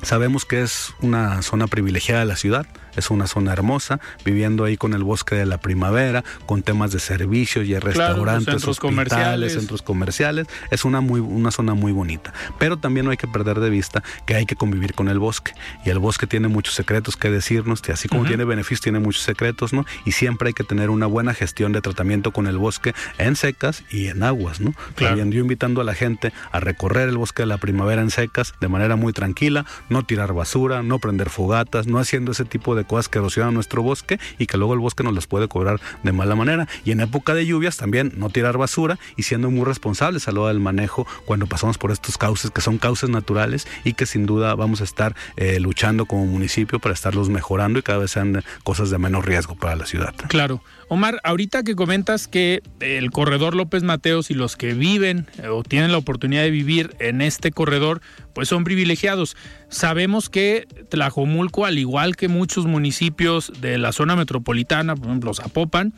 [0.00, 2.66] sabemos que es una zona privilegiada de la ciudad,
[2.96, 6.98] es una zona hermosa, viviendo ahí con el bosque de la primavera, con temas de
[6.98, 9.52] servicios y restaurantes, centros comerciales.
[9.52, 10.46] centros comerciales.
[10.70, 12.32] Es una, muy, una zona muy bonita.
[12.58, 15.52] Pero también no hay que perder de vista que hay que convivir con el bosque.
[15.84, 19.22] Y el bosque tiene muchos secretos que decirnos, que así como tiene beneficios, tiene muchos
[19.22, 19.84] secretos, ¿no?
[20.04, 23.84] Y siempre hay que tener una buena gestión de tratamiento con el bosque en secas
[23.90, 24.74] y en aguas, ¿no?
[24.94, 25.16] Claro.
[25.16, 28.68] Yo invitando a la gente a recorrer el bosque de la primavera en secas de
[28.68, 33.08] manera muy tranquila, no tirar basura, no prender fogatas, no haciendo ese tipo de cosas
[33.08, 36.34] que erosionan nuestro bosque y que luego el bosque nos las puede cobrar de mala
[36.34, 36.68] manera.
[36.84, 40.46] Y en época de lluvias también no tirar basura y siendo muy responsables a lo
[40.46, 44.54] del manejo cuando pasamos por estos cauces que son cauces naturales y que sin duda
[44.54, 48.90] vamos a estar eh, luchando como municipio para estarlos mejorando y cada vez sean cosas
[48.90, 50.14] de menos riesgo para la ciudad.
[50.28, 50.60] Claro.
[50.88, 55.64] Omar, ahorita que comentas que el corredor López Mateos y los que viven eh, o
[55.64, 58.00] tienen la oportunidad de vivir en este corredor,
[58.34, 59.36] pues son privilegiados.
[59.68, 65.92] Sabemos que Tlajomulco, al igual que muchos municipios de la zona metropolitana, por ejemplo Zapopan,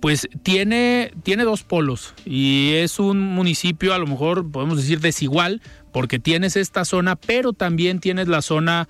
[0.00, 5.62] pues tiene, tiene dos polos y es un municipio a lo mejor podemos decir desigual
[5.92, 8.88] porque tienes esta zona, pero también tienes la zona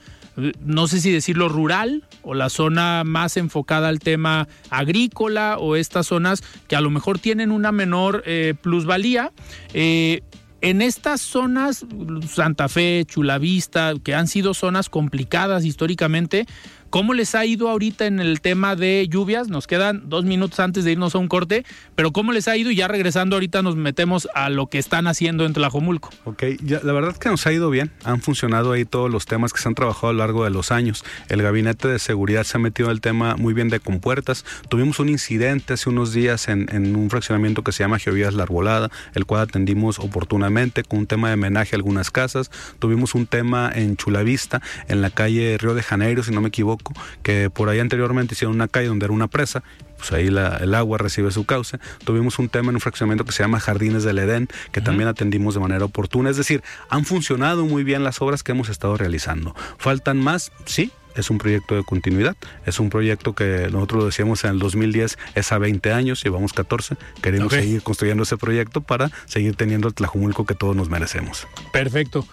[0.65, 6.07] no sé si decirlo rural o la zona más enfocada al tema agrícola o estas
[6.07, 9.33] zonas que a lo mejor tienen una menor eh, plusvalía.
[9.73, 10.23] Eh,
[10.61, 11.85] en estas zonas,
[12.27, 16.47] Santa Fe, Chulavista, que han sido zonas complicadas históricamente,
[16.95, 19.49] ¿Cómo les ha ido ahorita en el tema de lluvias?
[19.49, 21.65] Nos quedan dos minutos antes de irnos a un corte,
[21.97, 22.71] pero ¿cómo les ha ido?
[22.71, 26.11] Y ya regresando ahorita nos metemos a lo que están haciendo en Tlajomulco.
[26.23, 27.91] Ok, la verdad es que nos ha ido bien.
[28.05, 30.71] Han funcionado ahí todos los temas que se han trabajado a lo largo de los
[30.71, 31.05] años.
[31.29, 34.45] El gabinete de seguridad se ha metido en el tema muy bien de compuertas.
[34.69, 38.89] Tuvimos un incidente hace unos días en, un fraccionamiento que se llama Geovías La Arbolada,
[39.15, 42.53] el cual atendimos oportunamente con un tema de homenaje a algunas casas.
[42.79, 46.84] Tuvimos un tema en Chulavista, en la calle Río de Janeiro, si no me equivoco
[47.23, 49.63] que por ahí anteriormente hicieron una calle donde era una presa,
[49.97, 51.79] pues ahí el agua recibe su cauce.
[52.05, 55.55] Tuvimos un tema en un fraccionamiento que se llama Jardines del Edén, que también atendimos
[55.55, 56.31] de manera oportuna.
[56.31, 59.55] Es decir, han funcionado muy bien las obras que hemos estado realizando.
[59.79, 60.53] ¿Faltan más?
[60.67, 64.59] Sí, es un proyecto de continuidad, es un proyecto que nosotros lo decíamos en el
[64.59, 69.89] 2010, es a 20 años, llevamos 14, queremos seguir construyendo ese proyecto para seguir teniendo
[69.89, 71.47] el Tlajumulco que todos nos merecemos.
[71.73, 72.27] Perfecto.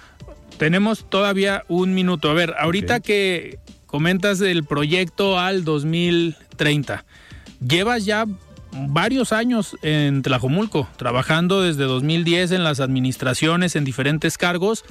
[0.58, 2.30] Tenemos todavía un minuto.
[2.30, 3.58] A ver, ahorita que
[3.92, 7.06] Comentas el proyecto al 2030.
[7.60, 8.26] Llevas ya
[8.72, 14.86] varios años en Tlajomulco, trabajando desde 2010 en las administraciones en diferentes cargos.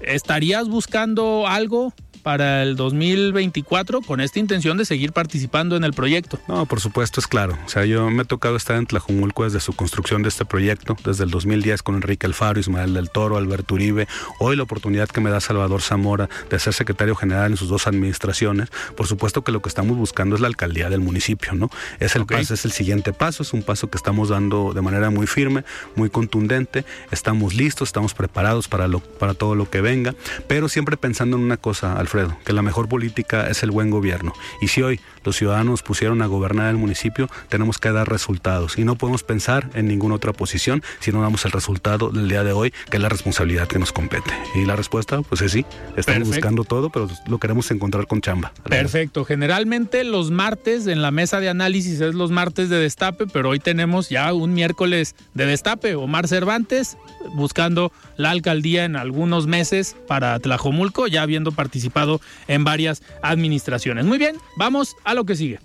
[0.00, 1.92] ¿estarías buscando algo
[2.28, 6.38] para el 2024 con esta intención de seguir participando en el proyecto.
[6.46, 7.56] No, por supuesto, es claro.
[7.64, 10.94] O sea, yo me he tocado estar en Tlajumulco desde su construcción de este proyecto,
[11.06, 14.08] desde el 2010 con Enrique Alfaro, Ismael del Toro, Alberto Uribe.
[14.40, 17.86] Hoy la oportunidad que me da Salvador Zamora de ser secretario general en sus dos
[17.86, 18.68] administraciones.
[18.94, 21.70] Por supuesto que lo que estamos buscando es la alcaldía del municipio, ¿no?
[21.98, 25.08] Es el paso, es el siguiente paso, es un paso que estamos dando de manera
[25.08, 25.64] muy firme,
[25.96, 26.84] muy contundente.
[27.10, 30.14] Estamos listos, estamos preparados para, lo, para todo lo que venga,
[30.46, 34.32] pero siempre pensando en una cosa, Alfredo que la mejor política es el buen gobierno.
[34.60, 38.78] Y si hoy los ciudadanos pusieron a gobernar el municipio, tenemos que dar resultados.
[38.78, 42.44] Y no podemos pensar en ninguna otra posición si no damos el resultado del día
[42.44, 44.32] de hoy, que es la responsabilidad que nos compete.
[44.54, 45.66] Y la respuesta, pues es sí.
[45.98, 48.52] Estamos buscando todo, pero lo queremos encontrar con chamba.
[48.64, 49.26] Perfecto.
[49.26, 53.58] Generalmente los martes en la mesa de análisis es los martes de destape, pero hoy
[53.58, 55.94] tenemos ya un miércoles de destape.
[55.94, 56.96] Omar Cervantes
[57.34, 64.06] buscando la alcaldía en algunos meses para Tlajomulco, ya habiendo participado en varias administraciones.
[64.06, 65.58] Muy bien, vamos a lo que sigue.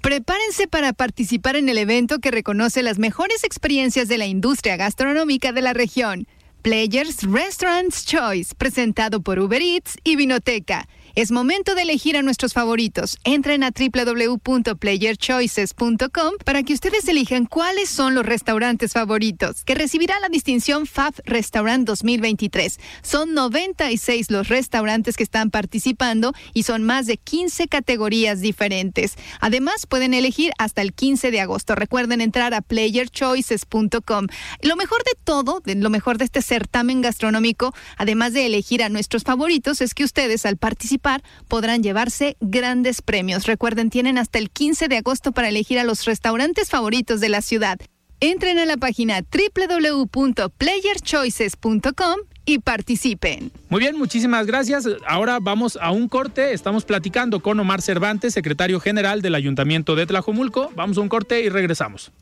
[0.00, 5.52] Prepárense para participar en el evento que reconoce las mejores experiencias de la industria gastronómica
[5.52, 6.26] de la región.
[6.62, 10.88] Players Restaurants Choice, presentado por Uber Eats y Vinoteca.
[11.14, 13.16] Es momento de elegir a nuestros favoritos.
[13.24, 20.28] Entren a www.playerchoices.com para que ustedes elijan cuáles son los restaurantes favoritos, que recibirá la
[20.28, 22.78] distinción FAF Restaurant 2023.
[23.02, 29.14] Son 96 los restaurantes que están participando y son más de 15 categorías diferentes.
[29.40, 31.74] Además, pueden elegir hasta el 15 de agosto.
[31.74, 34.26] Recuerden entrar a playerchoices.com.
[34.62, 39.24] Lo mejor de todo, lo mejor de este certamen gastronómico, además de elegir a nuestros
[39.24, 40.56] favoritos, es que ustedes al
[41.00, 43.46] participar podrán llevarse grandes premios.
[43.46, 47.42] Recuerden, tienen hasta el 15 de agosto para elegir a los restaurantes favoritos de la
[47.42, 47.78] ciudad.
[48.20, 53.50] Entren a la página www.playerchoices.com y participen.
[53.68, 54.86] Muy bien, muchísimas gracias.
[55.06, 56.52] Ahora vamos a un corte.
[56.52, 60.70] Estamos platicando con Omar Cervantes, secretario general del Ayuntamiento de Tlajomulco.
[60.76, 62.12] Vamos a un corte y regresamos.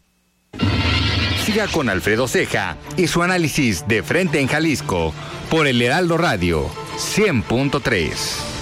[1.45, 5.14] Siga con Alfredo Ceja y su análisis de frente en Jalisco
[5.51, 8.58] por el Heraldo Radio 100.3.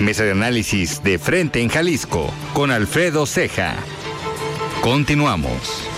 [0.00, 3.76] Mesa de análisis de frente en Jalisco con Alfredo Ceja.
[4.82, 5.88] Continuamos.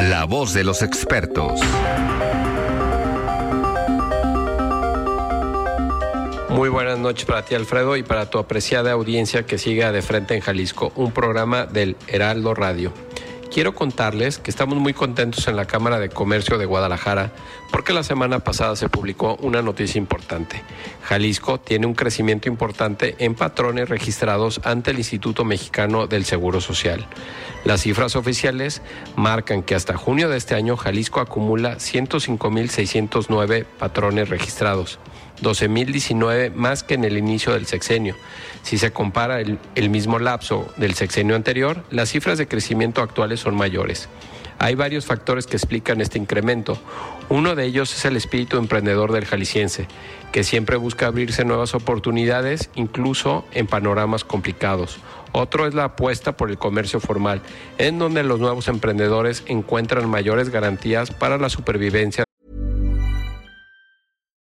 [0.00, 1.60] La voz de los expertos.
[6.48, 10.34] Muy buenas noches para ti, Alfredo, y para tu apreciada audiencia que siga de frente
[10.34, 13.05] en Jalisco, un programa del Heraldo Radio
[13.52, 17.32] quiero contarles que estamos muy contentos en la Cámara de Comercio de Guadalajara
[17.70, 20.62] porque la semana pasada se publicó una noticia importante.
[21.02, 27.06] Jalisco tiene un crecimiento importante en patrones registrados ante el Instituto Mexicano del Seguro Social.
[27.64, 28.82] Las cifras oficiales
[29.16, 34.98] marcan que hasta junio de este año Jalisco acumula 105.609 patrones registrados.
[35.42, 38.14] 12.019 más que en el inicio del sexenio.
[38.62, 43.40] Si se compara el, el, mismo lapso del sexenio anterior, las cifras de crecimiento actuales
[43.40, 44.08] son mayores.
[44.58, 46.78] Hay varios factores que explican este incremento.
[47.28, 49.86] Uno de ellos es el espíritu emprendedor del jalisciense,
[50.32, 54.98] que siempre busca abrirse nuevas oportunidades, incluso en panoramas complicados.
[55.32, 57.42] Otro es la apuesta por el comercio formal,
[57.76, 62.25] en donde los nuevos emprendedores encuentran mayores garantías para la supervivencia.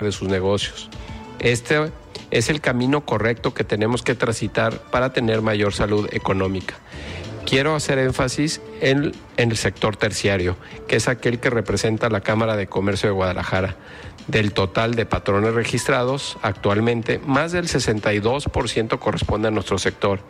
[0.00, 0.88] De sus negocios.
[1.40, 1.90] Este
[2.30, 6.74] es el camino correcto que tenemos que transitar para tener mayor salud económica.
[7.46, 12.56] Quiero hacer énfasis en, en, el sector terciario, que es aquel que representa la Cámara
[12.56, 13.76] de Comercio de Guadalajara.
[14.28, 20.20] Del total de patrones registrados actualmente, más del 62% corresponde a nuestro sector.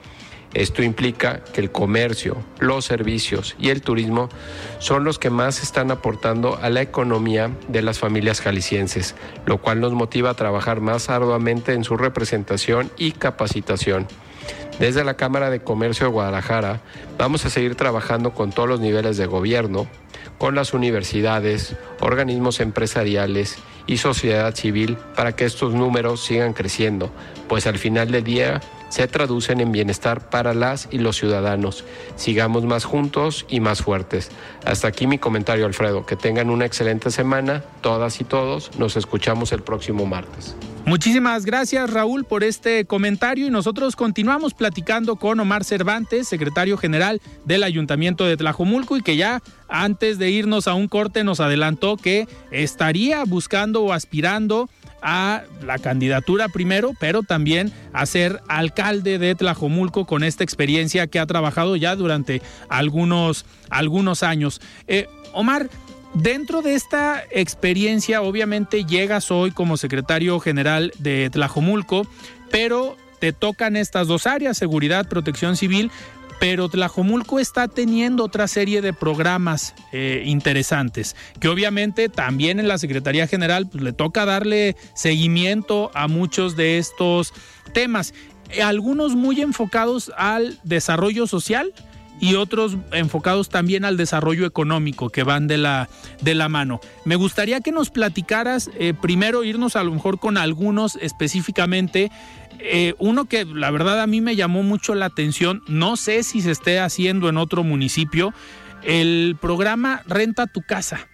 [0.52, 4.28] Esto implica que el comercio, los servicios y el turismo
[4.80, 9.14] son los que más están aportando a la economía de las familias jaliscienses,
[9.46, 14.08] lo cual nos motiva a trabajar más arduamente en su representación y capacitación.
[14.80, 16.80] Desde la Cámara de Comercio de Guadalajara
[17.16, 19.86] vamos a seguir trabajando con todos los niveles de gobierno,
[20.38, 27.12] con las universidades, organismos empresariales y sociedad civil para que estos números sigan creciendo,
[27.46, 28.60] pues al final del día
[28.90, 31.84] se traducen en bienestar para las y los ciudadanos.
[32.16, 34.30] Sigamos más juntos y más fuertes.
[34.66, 36.04] Hasta aquí mi comentario, Alfredo.
[36.04, 38.78] Que tengan una excelente semana, todas y todos.
[38.78, 40.54] Nos escuchamos el próximo martes.
[40.86, 47.20] Muchísimas gracias Raúl por este comentario y nosotros continuamos platicando con Omar Cervantes, secretario general
[47.44, 51.96] del Ayuntamiento de Tlajomulco y que ya antes de irnos a un corte nos adelantó
[51.96, 54.68] que estaría buscando o aspirando
[55.02, 61.18] a la candidatura primero, pero también a ser alcalde de Tlajomulco con esta experiencia que
[61.18, 64.60] ha trabajado ya durante algunos, algunos años.
[64.86, 65.68] Eh, Omar,
[66.12, 72.04] Dentro de esta experiencia, obviamente llegas hoy como secretario general de Tlajomulco,
[72.50, 75.92] pero te tocan estas dos áreas, seguridad, protección civil,
[76.40, 82.78] pero Tlajomulco está teniendo otra serie de programas eh, interesantes, que obviamente también en la
[82.78, 87.34] Secretaría General pues, le toca darle seguimiento a muchos de estos
[87.74, 88.14] temas,
[88.60, 91.72] algunos muy enfocados al desarrollo social,
[92.20, 95.88] y otros enfocados también al desarrollo económico que van de la,
[96.20, 96.80] de la mano.
[97.06, 102.12] Me gustaría que nos platicaras, eh, primero irnos a lo mejor con algunos específicamente.
[102.62, 106.40] Eh, uno que la verdad a mí me llamó mucho la atención, no sé si
[106.40, 108.34] se esté haciendo en otro municipio,
[108.82, 111.08] el programa Renta tu casa,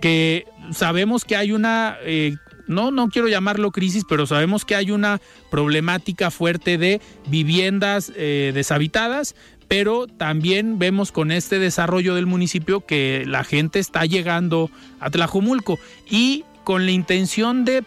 [0.00, 1.96] que sabemos que hay una...
[2.02, 2.36] Eh,
[2.68, 9.34] no, no quiero llamarlo crisis, pero sabemos que hay una problemática fuerte de viviendas deshabitadas,
[9.72, 15.78] pero también vemos con este desarrollo del municipio que la gente está llegando a Tlajumulco.
[16.08, 17.84] Y con la intención de,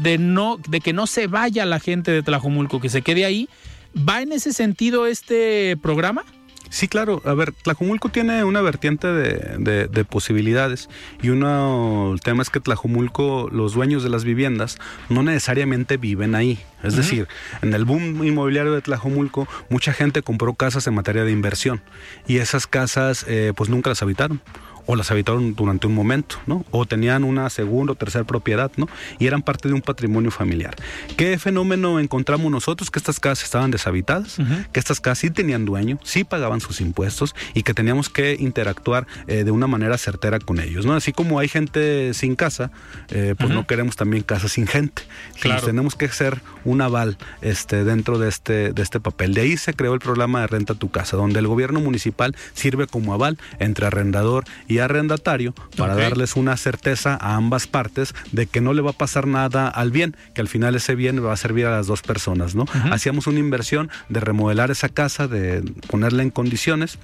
[0.00, 3.48] de, no, de que no se vaya la gente de Tlajumulco, que se quede ahí.
[3.96, 6.24] ¿Va en ese sentido este programa?
[6.70, 7.22] Sí, claro.
[7.24, 10.88] A ver, Tlajumulco tiene una vertiente de, posibilidades
[11.22, 14.78] y uno, el tema es que Tlajumulco, los dueños de las viviendas,
[15.08, 16.58] no necesariamente viven ahí.
[16.82, 17.26] Es decir,
[17.62, 21.80] en el boom inmobiliario de Tlajumulco, mucha gente compró casas en materia de inversión
[22.26, 24.40] y esas casas eh, pues nunca las habitaron
[24.90, 26.64] o las habitaron durante un momento, ¿no?
[26.70, 28.88] O tenían una segunda o tercera propiedad, ¿no?
[29.18, 30.74] Y eran parte de un patrimonio familiar.
[31.18, 32.90] ¿Qué fenómeno encontramos nosotros?
[32.90, 34.38] Que estas casas estaban deshabitadas,
[34.72, 39.06] que estas casas sí tenían dueño, sí pagaban sus impuestos y que teníamos que interactuar
[39.26, 40.94] eh, de una manera certera con ellos, ¿no?
[40.94, 42.70] Así como hay gente sin casa,
[43.10, 45.02] eh, pues no queremos también casas sin gente.
[45.38, 45.66] Claro.
[45.66, 49.34] tenemos que ser un aval este, dentro de este, de este papel.
[49.34, 52.86] De ahí se creó el programa de Renta tu Casa, donde el gobierno municipal sirve
[52.86, 58.60] como aval entre arrendador y arrendatario para darles una certeza a ambas partes de que
[58.60, 61.36] no le va a pasar nada al bien, que al final ese bien va a
[61.36, 62.66] servir a las dos personas, ¿no?
[62.90, 66.98] Hacíamos una inversión de remodelar esa casa, de ponerla en condiciones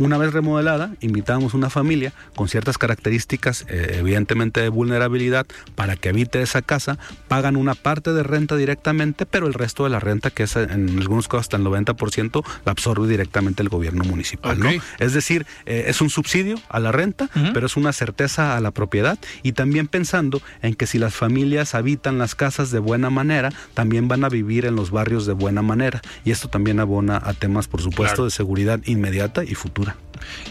[0.00, 6.08] una vez remodelada, invitábamos una familia con ciertas características, eh, evidentemente de vulnerabilidad, para que
[6.08, 10.30] habite esa casa, pagan una parte de renta directamente, pero el resto de la renta,
[10.30, 14.58] que es en algunos casos hasta el 90%, la absorbe directamente el gobierno municipal.
[14.58, 14.70] ¿no?
[14.98, 18.70] Es decir, eh, es un subsidio a la renta, pero es una certeza a la
[18.70, 23.52] propiedad y también pensando en que si las familias habitan las casas de buena manera,
[23.74, 26.00] también van a vivir en los barrios de buena manera.
[26.24, 29.89] Y esto también abona a temas, por supuesto, de seguridad inmediata y futura.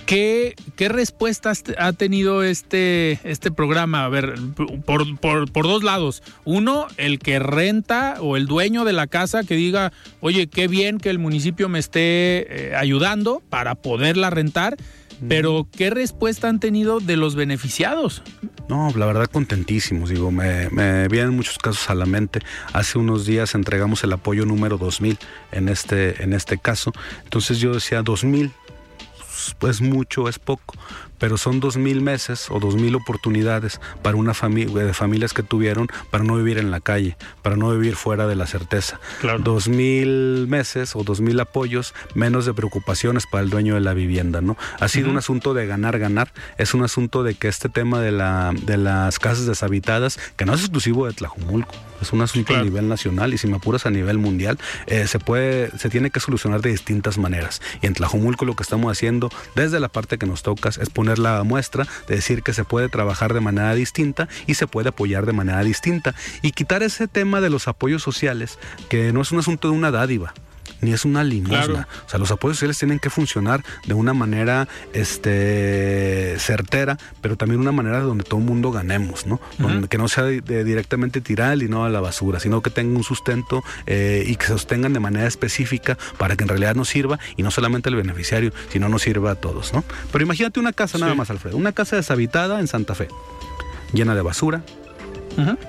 [0.05, 4.05] ¿Qué, ¿Qué, respuestas ha tenido este, este programa?
[4.05, 4.35] A ver,
[4.85, 6.23] por, por, dos lados.
[6.45, 10.97] Uno, el que renta o el dueño de la casa que diga, oye, qué bien
[10.97, 14.77] que el municipio me esté eh, ayudando para poderla rentar.
[15.27, 18.23] Pero, ¿qué respuesta han tenido de los beneficiados?
[18.69, 22.39] No, la verdad contentísimos, digo, me, me, vienen muchos casos a la mente.
[22.71, 25.17] Hace unos días entregamos el apoyo número 2000
[25.51, 26.93] en este, en este caso.
[27.25, 28.53] Entonces yo decía, 2000
[29.53, 30.75] es mucho, es poco,
[31.19, 35.43] pero son dos mil meses o dos mil oportunidades para una familia de familias que
[35.43, 38.99] tuvieron para no vivir en la calle, para no vivir fuera de la certeza.
[39.39, 43.93] Dos mil meses o dos mil apoyos, menos de preocupaciones para el dueño de la
[43.93, 44.57] vivienda, ¿no?
[44.79, 46.33] Ha sido un asunto de ganar, ganar.
[46.57, 50.53] Es un asunto de que este tema de la de las casas deshabitadas, que no
[50.53, 53.89] es exclusivo de Tlajumulco, es un asunto a nivel nacional y si me apuras a
[53.89, 54.57] nivel mundial,
[54.87, 57.61] eh, se puede, se tiene que solucionar de distintas maneras.
[57.81, 61.08] Y en Tlajumulco lo que estamos haciendo desde la parte que nos tocas es poner
[61.17, 65.25] la muestra de decir que se puede trabajar de manera distinta y se puede apoyar
[65.25, 66.13] de manera distinta.
[66.41, 69.91] Y quitar ese tema de los apoyos sociales, que no es un asunto de una
[69.91, 70.33] dádiva
[70.81, 71.87] ni es una limosna.
[72.05, 77.61] O sea, los apoyos sociales tienen que funcionar de una manera este, certera, pero también
[77.61, 79.39] una manera donde todo el mundo ganemos, ¿no?
[79.89, 83.63] que no sea directamente tirar el dinero a la basura, sino que tenga un sustento
[83.85, 87.43] eh, y que se sostengan de manera específica para que en realidad nos sirva y
[87.43, 89.83] no solamente al beneficiario, sino nos sirva a todos, ¿no?
[90.11, 93.07] Pero imagínate una casa nada más, Alfredo, una casa deshabitada en Santa Fe,
[93.93, 94.63] llena de basura,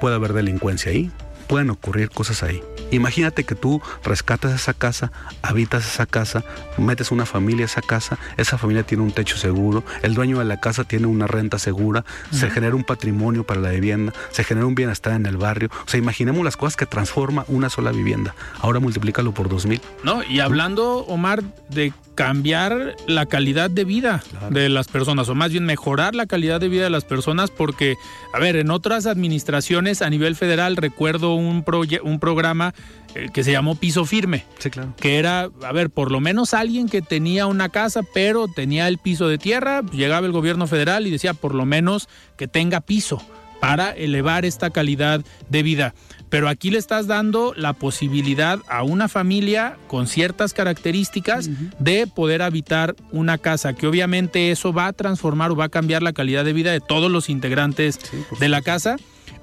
[0.00, 1.11] puede haber delincuencia ahí,
[1.46, 2.62] pueden ocurrir cosas ahí.
[2.91, 5.12] Imagínate que tú rescatas esa casa,
[5.43, 6.45] habitas esa casa,
[6.78, 10.45] metes una familia a esa casa, esa familia tiene un techo seguro, el dueño de
[10.45, 14.66] la casa tiene una renta segura, se genera un patrimonio para la vivienda, se genera
[14.66, 15.70] un bienestar en el barrio.
[15.86, 18.34] O sea, imaginemos las cosas que transforma una sola vivienda.
[18.61, 19.80] Ahora multiplícalo por dos mil.
[20.03, 25.50] No, y hablando, Omar, de cambiar la calidad de vida de las personas, o más
[25.50, 27.96] bien mejorar la calidad de vida de las personas, porque,
[28.34, 31.64] a ver, en otras administraciones a nivel federal recuerdo un,
[32.02, 32.74] un programa
[33.14, 34.44] eh, que se llamó Piso Firme.
[34.58, 34.94] Sí, claro.
[35.00, 38.98] Que era, a ver, por lo menos alguien que tenía una casa, pero tenía el
[38.98, 43.22] piso de tierra, llegaba el gobierno federal y decía, por lo menos que tenga piso
[43.61, 45.94] para elevar esta calidad de vida.
[46.31, 52.41] Pero aquí le estás dando la posibilidad a una familia con ciertas características de poder
[52.41, 56.45] habitar una casa, que obviamente eso va a transformar o va a cambiar la calidad
[56.45, 57.99] de vida de todos los integrantes
[58.39, 58.97] de la casa.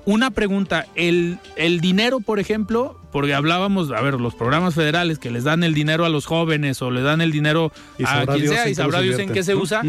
[0.05, 5.31] Una pregunta, el, el dinero, por ejemplo, porque hablábamos, a ver, los programas federales que
[5.31, 7.71] les dan el dinero a los jóvenes o le dan el dinero
[8.05, 9.81] a quien sea y sabrá Dios en qué se usa.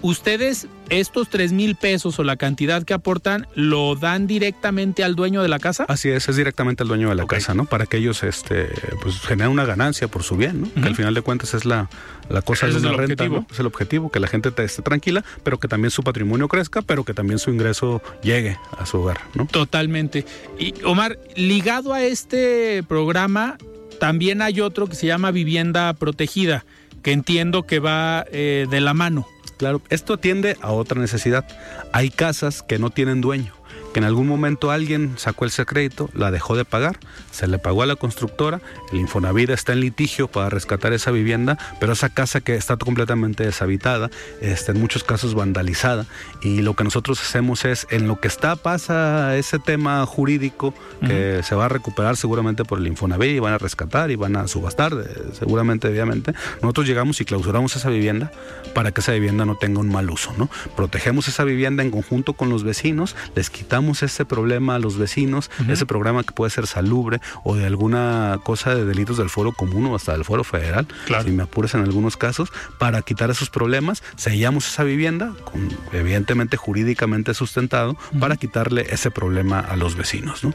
[0.00, 5.42] ¿Ustedes estos tres mil pesos o la cantidad que aportan lo dan directamente al dueño
[5.42, 5.84] de la casa?
[5.88, 7.66] Así es, es directamente al dueño de la casa, ¿no?
[7.66, 8.70] Para que ellos este,
[9.02, 10.72] pues, generen una ganancia por su bien, ¿no?
[10.72, 11.90] Que al final de cuentas es la,
[12.30, 13.46] la cosa de una renta, ¿no?
[13.50, 17.04] Es el objetivo, que la gente esté tranquila, pero que también su patrimonio crezca, pero
[17.04, 19.46] que también su ingreso llegue a su hogar, ¿no?
[19.46, 20.24] Totalmente.
[20.58, 23.58] Y Omar, ligado a este programa
[24.00, 26.64] también hay otro que se llama vivienda protegida,
[27.02, 29.26] que entiendo que va eh, de la mano.
[29.58, 31.46] Claro, esto atiende a otra necesidad.
[31.92, 33.59] Hay casas que no tienen dueño
[33.92, 36.98] que en algún momento alguien sacó ese crédito, la dejó de pagar,
[37.30, 38.60] se le pagó a la constructora,
[38.92, 43.44] el Infonavida está en litigio para rescatar esa vivienda, pero esa casa que está completamente
[43.44, 44.10] deshabitada,
[44.40, 46.06] está en muchos casos vandalizada,
[46.42, 51.42] y lo que nosotros hacemos es, en lo que está pasa ese tema jurídico, que
[51.42, 54.46] se va a recuperar seguramente por el Infonavida y van a rescatar y van a
[54.46, 56.32] subastar, eh, seguramente, obviamente,
[56.62, 58.30] nosotros llegamos y clausuramos esa vivienda
[58.74, 60.48] para que esa vivienda no tenga un mal uso, ¿no?
[60.76, 65.50] Protegemos esa vivienda en conjunto con los vecinos, les quitamos ese problema a los vecinos,
[65.68, 69.86] ese programa que puede ser salubre o de alguna cosa de delitos del foro común
[69.86, 70.86] o hasta del foro federal,
[71.24, 76.56] si me apuras en algunos casos, para quitar esos problemas, sellamos esa vivienda, con, evidentemente
[76.56, 80.44] jurídicamente sustentado, para quitarle ese problema a los vecinos.
[80.44, 80.54] ¿no?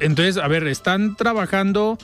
[0.00, 1.98] Entonces, a ver, están trabajando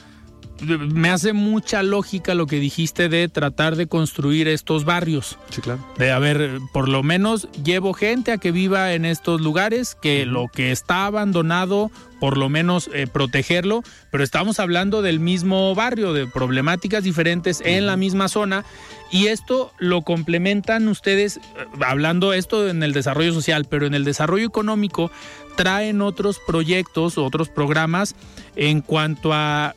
[0.63, 5.39] me hace mucha lógica lo que dijiste de tratar de construir estos barrios.
[5.51, 5.85] Sí, claro.
[5.99, 10.27] De, a ver, por lo menos llevo gente a que viva en estos lugares, que
[10.27, 11.91] lo que está abandonado,
[12.21, 17.87] por lo menos eh, protegerlo, pero estamos hablando del mismo barrio, de problemáticas diferentes en
[17.87, 18.65] la misma zona.
[19.11, 21.41] Y esto lo complementan ustedes, eh,
[21.87, 25.11] hablando esto en el desarrollo social, pero en el desarrollo económico
[25.57, 28.15] traen otros proyectos, otros programas
[28.55, 29.75] en cuanto a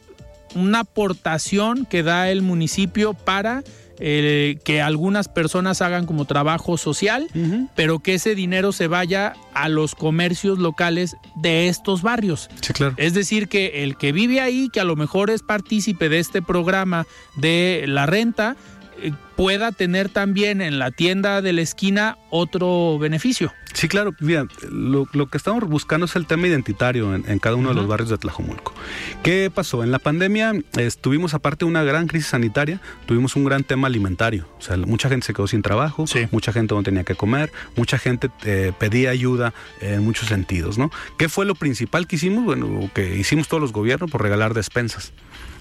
[0.55, 3.63] una aportación que da el municipio para
[4.03, 7.27] eh, que algunas personas hagan como trabajo social,
[7.75, 12.49] pero que ese dinero se vaya a los comercios locales de estos barrios.
[12.61, 12.95] Sí, claro.
[12.97, 16.41] Es decir, que el que vive ahí, que a lo mejor es partícipe de este
[16.41, 18.55] programa de la renta,
[19.03, 23.51] eh, pueda tener también en la tienda de la esquina otro beneficio.
[23.73, 24.13] Sí, claro.
[24.19, 28.09] Mira, lo, que estamos buscando es el tema identitario en, cada uno de los barrios
[28.09, 28.73] de Tlajomulco.
[29.23, 29.83] ¿Qué pasó?
[29.83, 34.47] En la pandemia estuvimos, aparte de una gran crisis sanitaria, tuvimos un gran tema alimentario.
[34.59, 37.97] O sea, mucha gente se quedó sin trabajo, mucha gente no tenía que comer, mucha
[37.97, 40.91] gente eh, pedía ayuda en muchos sentidos, ¿no?
[41.17, 42.43] ¿Qué fue lo principal que hicimos?
[42.43, 45.13] Bueno, que hicimos todos los gobiernos por regalar despensas.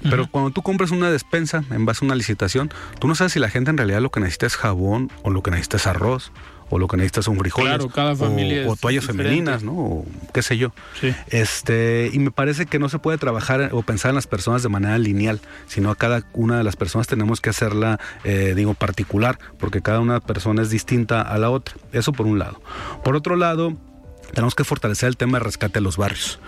[0.03, 3.39] Pero cuando tú compras una despensa en base a una licitación, tú no sabes si
[3.39, 6.33] la gente en realidad lo que necesita es jabón o lo que necesita es arroz
[6.71, 7.75] o lo que necesitas son frijoles.
[7.75, 9.73] Claro, cada familia o, toallas femeninas, ¿no?
[9.73, 10.73] O qué sé yo.
[11.01, 11.13] Sí.
[11.29, 14.69] Este, y me parece que no se puede trabajar o pensar en las personas de
[14.69, 19.39] manera lineal, sino a cada una de las personas tenemos que hacerla, eh, digo, particular,
[19.59, 21.75] porque cada una persona es distinta a la otra.
[21.93, 22.61] Eso por un lado.
[23.03, 23.77] Por otro lado,
[24.33, 26.39] tenemos que fortalecer el tema de rescate de los barrios.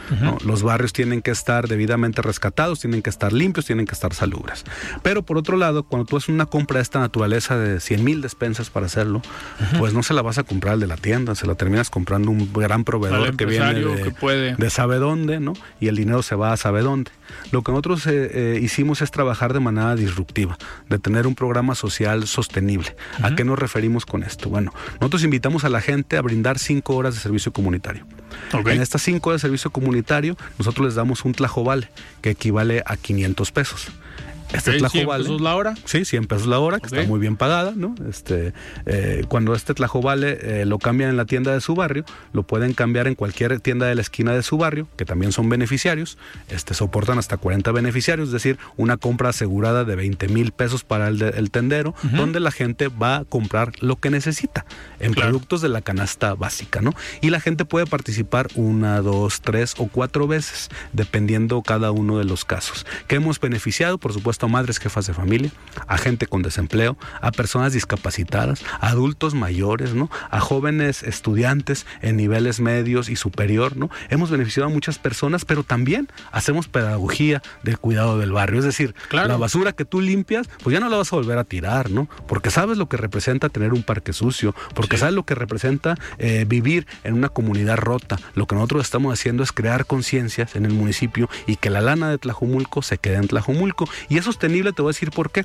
[0.44, 4.64] Los barrios tienen que estar debidamente rescatados, tienen que estar limpios, tienen que estar salubres.
[5.02, 8.20] Pero por otro lado, cuando tú haces una compra de esta naturaleza de 100 mil
[8.22, 9.22] despensas para hacerlo,
[9.78, 12.30] pues no se la vas a comprar al de la tienda, se la terminas comprando
[12.30, 14.54] un gran proveedor que viene de, que puede.
[14.54, 15.54] de sabe dónde, ¿no?
[15.80, 17.10] Y el dinero se va a sabe dónde.
[17.50, 20.58] Lo que nosotros eh, eh, hicimos es trabajar de manera disruptiva,
[20.88, 22.96] de tener un programa social sostenible.
[23.22, 24.48] ¿A qué nos referimos con esto?
[24.48, 28.04] Bueno, nosotros invitamos a la gente a brindar cinco horas de servicio comunitario.
[28.52, 31.88] En estas cinco horas de servicio comunitario, nosotros les damos un tlajovale,
[32.20, 33.88] que equivale a 500 pesos.
[34.52, 35.24] Este tlajovale.
[35.24, 35.74] ¿100 pesos la hora?
[35.84, 37.94] Sí, 100 pesos la hora, que está muy bien pagada, ¿no?
[38.08, 38.52] Este,
[38.86, 42.74] eh, cuando este tlajovale eh, lo cambian en la tienda de su barrio, lo pueden
[42.74, 46.74] cambiar en cualquier tienda de la esquina de su barrio, que también son beneficiarios, este,
[46.74, 51.50] soportan hasta 40 beneficiarios, es decir, una compra asegurada de 20 mil pesos para el,
[51.50, 54.64] tendero, donde la gente va a comprar lo que necesita
[55.00, 56.94] en productos de la canasta básica, ¿no?
[57.20, 62.24] Y la gente puede participar una, dos, tres o cuatro veces, dependiendo cada uno de
[62.24, 62.86] los casos.
[63.06, 63.98] que hemos beneficiado?
[63.98, 65.50] Por supuesto, a madres jefas de familia,
[65.86, 70.10] a gente con desempleo, a personas discapacitadas, a adultos mayores, ¿no?
[70.30, 73.90] A jóvenes estudiantes en niveles medios y superior, ¿no?
[74.08, 78.60] Hemos beneficiado a muchas personas, pero también hacemos pedagogía del cuidado del barrio.
[78.60, 81.44] Es decir, la basura que tú limpias, pues ya no la vas a volver a
[81.44, 82.08] tirar, ¿no?
[82.26, 86.44] Porque sabes lo que representa tener un parque sucio, porque sabes lo que representa eh,
[86.46, 88.18] vivir en una comunidad rota.
[88.34, 92.10] Lo que nosotros estamos haciendo es crear conciencias en el municipio y que la lana
[92.10, 93.88] de Tlajumulco se quede en Tlajumulco.
[94.08, 95.44] Y eso sostenible, te voy a decir por qué.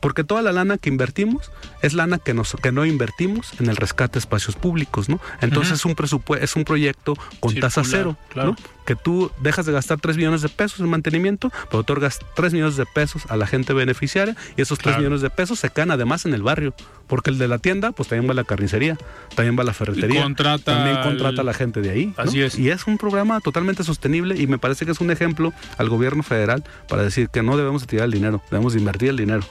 [0.00, 1.50] Porque toda la lana que invertimos
[1.82, 5.20] es lana que, nos, que no invertimos en el rescate de espacios públicos, ¿no?
[5.40, 8.56] Entonces es un presupuesto, es un proyecto con tasa cero, ¿no?
[8.86, 12.76] Que tú dejas de gastar 3 millones de pesos en mantenimiento, pero otorgas 3 millones
[12.76, 16.26] de pesos a la gente beneficiaria y esos 3 millones de pesos se caen además
[16.26, 16.74] en el barrio.
[17.06, 18.96] Porque el de la tienda, pues también va a la carnicería,
[19.34, 20.22] también va a la ferretería.
[20.64, 22.14] también contrata a la gente de ahí.
[22.16, 22.58] Así es.
[22.58, 26.22] Y es un programa totalmente sostenible y me parece que es un ejemplo al gobierno
[26.22, 29.42] federal para decir que no debemos tirar el dinero, debemos invertir el dinero.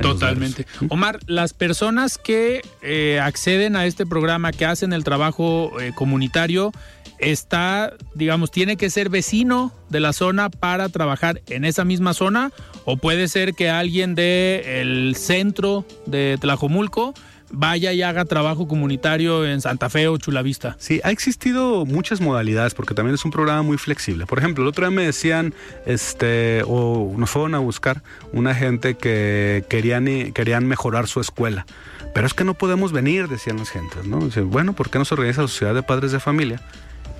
[0.00, 0.66] Totalmente.
[0.88, 6.72] Omar, las personas que eh, acceden a este programa, que hacen el trabajo eh, comunitario,
[7.18, 12.52] está, digamos, tiene que ser vecino de la zona para trabajar en esa misma zona,
[12.84, 17.14] o puede ser que alguien del centro de Tlajomulco
[17.50, 20.76] vaya y haga trabajo comunitario en Santa Fe o Chulavista.
[20.78, 24.26] Sí, ha existido muchas modalidades porque también es un programa muy flexible.
[24.26, 25.54] Por ejemplo, el otro día me decían,
[25.86, 31.66] este, o nos fueron a buscar una gente que querían, querían mejorar su escuela.
[32.14, 34.20] Pero es que no podemos venir, decían las gentes, ¿no?
[34.46, 36.62] bueno, ¿por qué no se organiza la sociedad de padres de familia?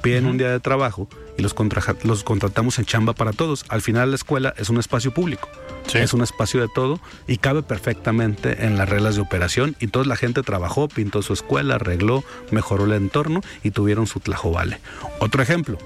[0.02, 1.54] Piden un día de trabajo y los,
[2.04, 3.64] los contratamos en chamba para todos.
[3.68, 5.48] Al final la escuela es un espacio público,
[5.94, 9.76] es un espacio de todo y cabe perfectamente en las reglas de operación.
[9.80, 14.20] Y toda la gente trabajó, pintó su escuela, arregló, mejoró el entorno y tuvieron su
[14.52, 14.80] vale.
[15.20, 15.78] Otro ejemplo,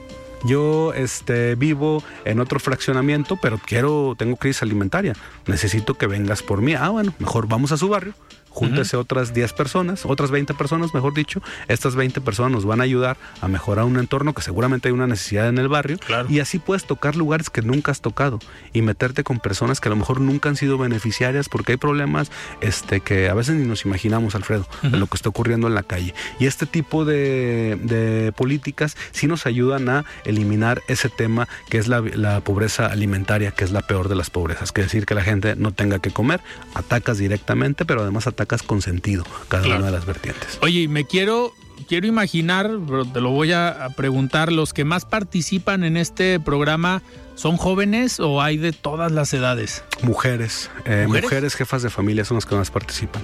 [0.44, 5.14] yo este, vivo en otro fraccionamiento, pero quiero, tengo crisis alimentaria.
[5.46, 6.74] Necesito que vengas por mí.
[6.74, 8.14] Ah, bueno, mejor vamos a su barrio
[8.50, 11.40] júntese otras 10 personas, otras 20 personas, mejor dicho.
[11.68, 15.06] Estas 20 personas nos van a ayudar a mejorar un entorno que seguramente hay una
[15.06, 15.98] necesidad en el barrio.
[16.28, 18.38] Y así puedes tocar lugares que nunca has tocado
[18.72, 22.30] y meterte con personas que a lo mejor nunca han sido beneficiarias porque hay problemas
[22.60, 25.82] este, que a veces ni nos imaginamos, Alfredo, de lo que está ocurriendo en la
[25.82, 26.14] calle.
[26.38, 31.88] Y este tipo de, de políticas sí nos ayudan a eliminar ese tema que es
[31.88, 34.72] la, la pobreza alimentaria, que es la peor de las pobrezas.
[34.72, 36.40] Que decir que la gente no tenga que comer,
[36.74, 40.58] atacas directamente, pero además atacas atacas con sentido cada una de las vertientes.
[40.62, 41.52] Oye, me quiero
[41.88, 47.02] quiero imaginar, pero te lo voy a preguntar, los que más participan en este programa
[47.40, 49.82] ¿Son jóvenes o hay de todas las edades?
[50.02, 53.22] Mujeres, eh, mujeres, jefas de familia son las que más participan.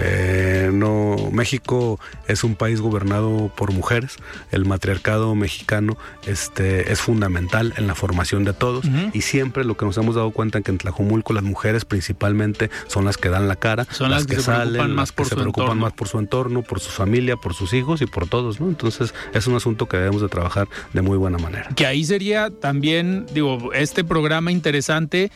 [0.00, 4.16] Eh, no, México es un país gobernado por mujeres.
[4.50, 9.84] El matriarcado mexicano este, es fundamental en la formación de todos y siempre lo que
[9.84, 13.48] nos hemos dado cuenta es que en Tlajomulco las mujeres principalmente son las que dan
[13.48, 16.62] la cara, son las, que, se preocupan, más, por se preocupan más por su entorno,
[16.62, 18.60] por su familia, por sus hijos y por todos.
[18.60, 18.68] ¿no?
[18.68, 21.68] Entonces es un asunto que debemos de trabajar de muy buena manera.
[21.74, 25.30] Que ahí sería también, digo, este programa interesante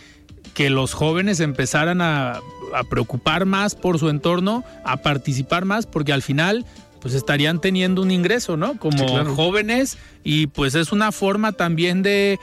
[0.58, 2.40] que los jóvenes empezaran a,
[2.90, 6.66] preocupar más por su entorno, a participar más, porque al final
[7.00, 8.76] pues estarían teniendo un ingreso, ¿no?
[8.76, 12.40] Como jóvenes y pues es una forma también de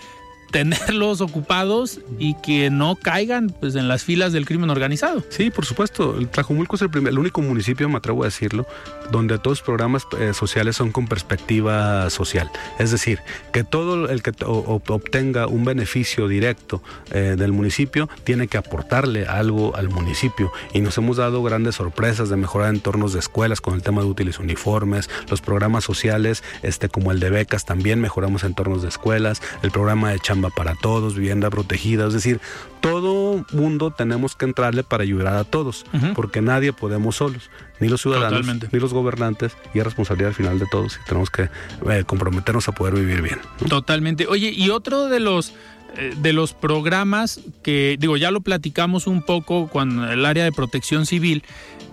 [0.51, 5.23] tenerlos ocupados y que no caigan pues en las filas del crimen organizado.
[5.29, 6.17] Sí, por supuesto.
[6.17, 8.65] El Tlajumulco es el, primer, el único municipio, me atrevo a decirlo,
[9.11, 12.49] donde todos los programas eh, sociales son con perspectiva social.
[12.79, 13.19] Es decir,
[13.51, 16.81] que todo el que obtenga un beneficio directo
[17.11, 20.51] eh, del municipio tiene que aportarle algo al municipio.
[20.73, 24.07] Y nos hemos dado grandes sorpresas de mejorar entornos de escuelas con el tema de
[24.07, 29.41] útiles uniformes, los programas sociales, este, como el de becas, también mejoramos entornos de escuelas,
[29.61, 32.39] el programa de chamba para todos, vivienda protegida, es decir,
[32.81, 38.01] todo mundo tenemos que entrarle para ayudar a todos, porque nadie podemos solos, ni los
[38.01, 41.49] ciudadanos, ni los gobernantes, y es responsabilidad al final de todos y tenemos que
[41.89, 43.39] eh, comprometernos a poder vivir bien.
[43.69, 44.27] Totalmente.
[44.27, 45.53] Oye, y otro de los
[45.97, 50.51] eh, de los programas que, digo, ya lo platicamos un poco con el área de
[50.51, 51.43] protección civil,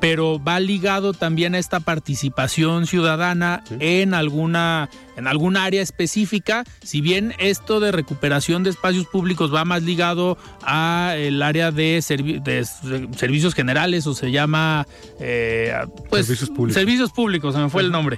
[0.02, 7.00] pero va ligado también a esta participación ciudadana en alguna en algún área específica, si
[7.00, 13.54] bien esto de recuperación de espacios públicos va más ligado a el área de, servicios
[13.54, 14.88] generales o se llama
[15.20, 15.72] eh,
[16.10, 16.80] pues, servicios públicos.
[16.80, 18.16] Servicios públicos, se me fue el nombre.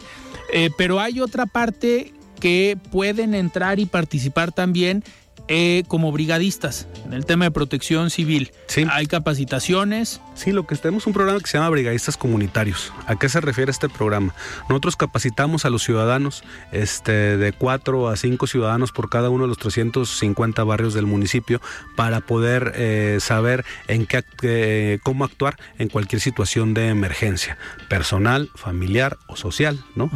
[0.55, 5.05] Eh, pero hay otra parte que pueden entrar y participar también
[5.47, 8.53] eh, como brigadistas en el tema de protección civil.
[8.67, 8.87] Sí.
[8.91, 10.23] Hay capacitaciones.
[10.35, 12.95] Sí, lo que tenemos un programa que se llama Brigadistas Comunitarios.
[13.07, 14.35] ¿A qué se refiere este programa?
[14.71, 19.49] Nosotros capacitamos a los ciudadanos, este, de cuatro a cinco ciudadanos por cada uno de
[19.49, 21.61] los 350 barrios del municipio
[21.95, 27.59] para poder eh, saber en qué, eh, cómo actuar en cualquier situación de emergencia,
[27.91, 30.11] personal, familiar o social, ¿no?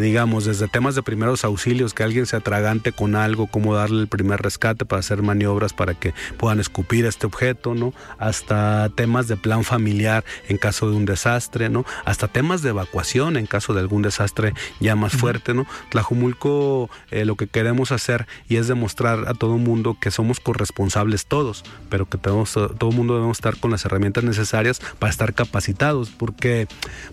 [0.00, 4.08] digamos, desde temas de primeros auxilios, que alguien se atragante con algo, cómo darle el
[4.08, 7.94] primer rescate para hacer maniobras para que puedan escupir este objeto, ¿no?
[8.18, 11.84] Hasta temas de plan familiar en caso de un desastre, ¿no?
[12.04, 15.66] Hasta temas de evacuación en caso de algún desastre ya más fuerte, ¿no?
[15.90, 20.40] Tlajumulco eh, lo que queremos hacer y es demostrar a todo el mundo que somos
[20.40, 25.10] corresponsables todos, pero que tenemos, todo el mundo debemos estar con las herramientas necesarias para
[25.10, 26.66] estar capacitados, porque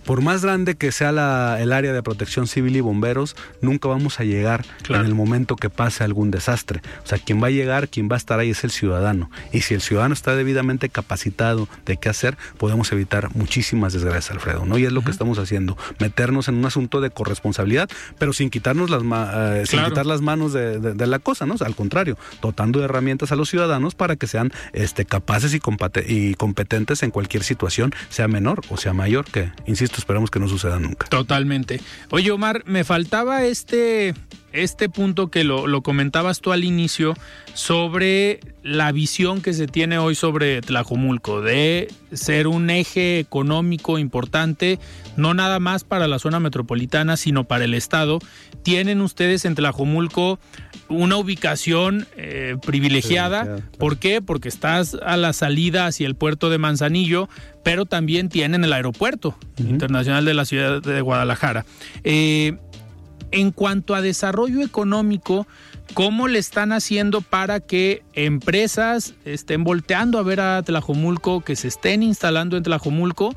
[0.04, 1.10] por más grande que sea
[1.60, 5.70] el área de protección civil y bomberos, nunca vamos a llegar en el momento que
[5.70, 6.80] pase algún desastre.
[7.04, 9.30] O sea, quien va a llegar, quien va a estar ahí es el ciudadano.
[9.52, 14.64] Y si el ciudadano está debidamente capacitado de qué hacer, podemos evitar muchísimas desgracias, Alfredo.
[14.64, 14.78] ¿no?
[14.78, 18.90] Y es lo que estamos haciendo, meternos en un asunto de corresponsabilidad, pero sin quitarnos
[18.90, 21.54] las eh, sin quitar las manos de, la cosa, ¿no?
[21.60, 25.60] al contrario, dotando de herramientas a los ciudadanos para que sean este, capaces y,
[26.08, 30.48] y competentes en cualquier situación, sea menor o sea mayor, que, insisto, esperamos que no
[30.48, 31.06] suceda nunca.
[31.08, 31.80] Totalmente.
[32.10, 34.14] Oye, Omar, me faltaba este
[34.56, 37.14] este punto que lo, comentabas tú al inicio
[37.54, 44.78] sobre la visión que se tiene hoy sobre Tlajomulco, de ser un eje económico importante,
[45.16, 48.18] no nada más para la zona metropolitana, sino para el Estado.
[48.62, 50.40] Tienen ustedes en Tlajomulco
[50.88, 53.58] una ubicación eh, privilegiada.
[53.78, 54.22] ¿Por qué?
[54.22, 57.28] Porque estás a la salida hacia el puerto de Manzanillo,
[57.62, 61.64] pero también tienen el aeropuerto internacional de la ciudad de Guadalajara.
[62.04, 62.58] Eh,
[63.30, 65.46] en cuanto a desarrollo económico,
[65.94, 71.68] ¿cómo le están haciendo para que empresas estén volteando a ver a Tlajomulco, que se
[71.68, 73.34] estén instalando en Tlajomulco?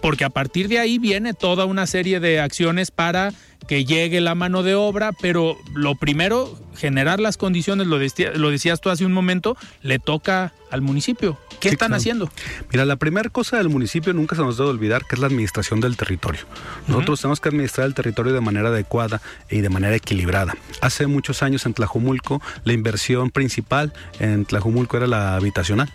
[0.00, 3.32] Porque a partir de ahí viene toda una serie de acciones para
[3.70, 8.90] que llegue la mano de obra, pero lo primero, generar las condiciones, lo, decías tú
[8.90, 11.38] hace un momento, le toca al municipio.
[11.60, 12.30] ¿Qué están haciendo?
[12.72, 15.80] Mira, la primera cosa del municipio nunca se nos debe olvidar que es la administración
[15.80, 16.40] del territorio.
[16.88, 19.20] Nosotros tenemos que administrar el territorio de manera adecuada
[19.50, 20.56] y de manera equilibrada.
[20.80, 25.92] Hace muchos años en Tlajumulco, la inversión principal en Tlajumulco era la habitacional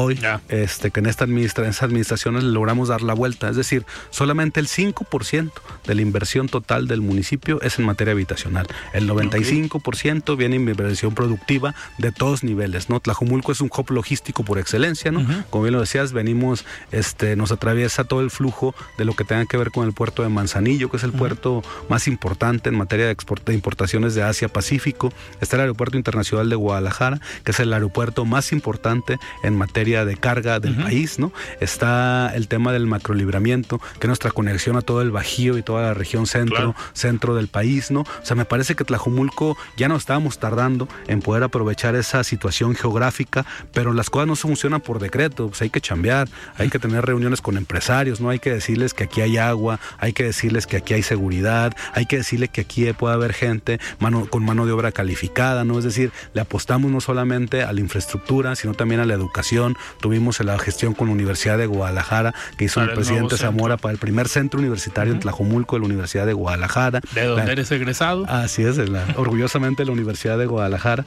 [0.00, 3.48] hoy este, que en, esta administra en estas administraciones logramos dar la vuelta.
[3.48, 5.52] Es decir, solamente el 5%
[5.86, 8.66] de la inversión total del municipio es en materia habitacional.
[8.92, 12.88] El 95% viene en inversión productiva de todos niveles.
[12.88, 13.00] ¿no?
[13.00, 15.10] Tlajumulco es un hub logístico por excelencia.
[15.10, 15.26] ¿no?
[15.50, 19.44] Como bien lo decías, venimos, este, nos atraviesa todo el flujo de lo que tenga
[19.46, 23.06] que ver con el puerto de Manzanillo, que es el puerto más importante en materia
[23.06, 25.12] de, de importaciones de Asia-Pacífico.
[25.40, 30.16] Está el Aeropuerto Internacional de Guadalajara, que es el aeropuerto más importante en materia de
[30.16, 31.32] carga del país, ¿no?
[31.60, 35.82] Está el tema del macrolibramiento, que es nuestra conexión a todo el Bajío y toda
[35.82, 38.00] la región centro, centro del país, ¿no?
[38.00, 42.74] O sea, me parece que Tlajumulco ya no estábamos tardando en poder aprovechar esa situación
[42.74, 47.04] geográfica, pero las cosas no funcionan por decreto, pues hay que chambear, hay que tener
[47.04, 48.30] reuniones con empresarios, ¿no?
[48.30, 52.06] Hay que decirles que aquí hay agua, hay que decirles que aquí hay seguridad, hay
[52.06, 55.78] que decirles que aquí puede haber gente mano, con mano de obra calificada, ¿no?
[55.78, 59.69] Es decir, le apostamos no solamente a la infraestructura, sino también a la educación,
[60.00, 63.98] Tuvimos la gestión con la Universidad de Guadalajara, que hizo el, presidente Zamora para el
[63.98, 67.00] primer centro universitario en Tlajomulco de la Universidad de Guadalajara.
[67.14, 68.24] ¿De dónde eres egresado?
[68.28, 68.78] Así es,
[69.16, 71.04] orgullosamente de la Universidad de Guadalajara.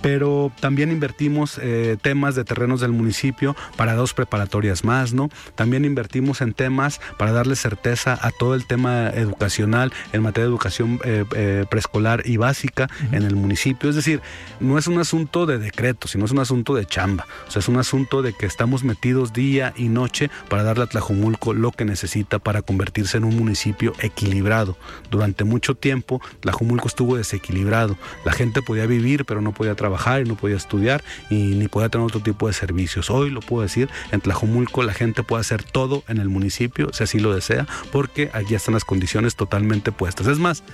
[0.00, 5.30] Pero también invertimos eh, temas de terrenos del municipio para dos preparatorias más, ¿no?
[5.54, 10.50] También invertimos en temas para darle certeza a todo el tema educacional en materia de
[10.50, 13.90] educación eh, eh, preescolar y básica en el municipio.
[13.90, 14.20] Es decir,
[14.60, 17.26] no es un asunto de decreto, sino es un asunto de chamba.
[17.46, 20.86] O sea, es un asunto de que estamos metidos día y noche para darle a
[20.88, 24.76] Tlajomulco lo que necesita para convertirse en un municipio equilibrado.
[25.10, 27.96] Durante mucho tiempo Tlajomulco estuvo desequilibrado.
[28.24, 31.88] La gente podía vivir pero no podía trabajar y no podía estudiar y ni podía
[31.88, 33.08] tener otro tipo de servicios.
[33.08, 37.04] Hoy lo puedo decir, en Tlajomulco la gente puede hacer todo en el municipio si
[37.04, 40.26] así lo desea porque allí están las condiciones totalmente puestas.
[40.26, 40.64] Es más,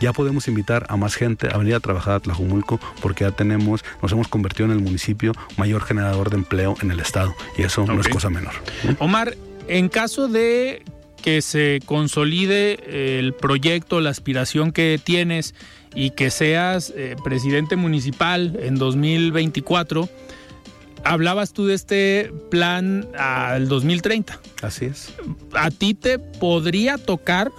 [0.00, 3.84] ya podemos invitar a más gente a venir a trabajar a Tlajumulco porque ya tenemos,
[4.02, 7.86] nos hemos convertido en el municipio mayor generador de empleo en el estado y eso
[7.86, 8.54] no es cosa menor.
[8.98, 9.36] Omar,
[9.68, 10.82] en caso de
[11.22, 15.54] que se consolide el proyecto, la aspiración que tienes
[15.94, 20.08] y que seas eh, presidente municipal en 2024,
[21.02, 24.38] hablabas tú de este plan al 2030.
[24.62, 25.14] Así es.
[25.54, 27.50] ¿A ti te podría tocar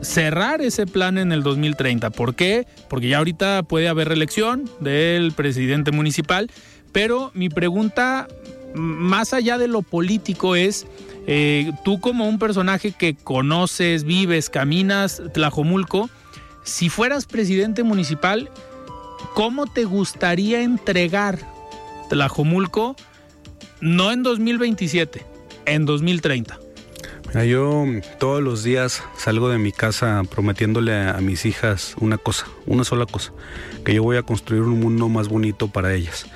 [0.00, 2.10] cerrar ese plan en el 2030?
[2.10, 2.66] ¿Por qué?
[2.88, 6.50] Porque ya ahorita puede haber reelección del presidente municipal,
[6.92, 8.28] pero mi pregunta,
[8.74, 10.86] más allá de lo político, es...
[11.28, 16.10] Eh, tú como un personaje que conoces, vives, caminas Tlajomulco,
[16.64, 18.50] si fueras presidente municipal,
[19.34, 21.38] ¿cómo te gustaría entregar
[22.12, 22.94] Tlajomulco,
[23.80, 25.24] no en 2027,
[25.64, 26.58] en 2030.
[27.32, 27.86] Mira, yo
[28.18, 33.06] todos los días salgo de mi casa prometiéndole a mis hijas una cosa, una sola
[33.06, 33.32] cosa,
[33.86, 36.26] que yo voy a construir un mundo más bonito para ellas,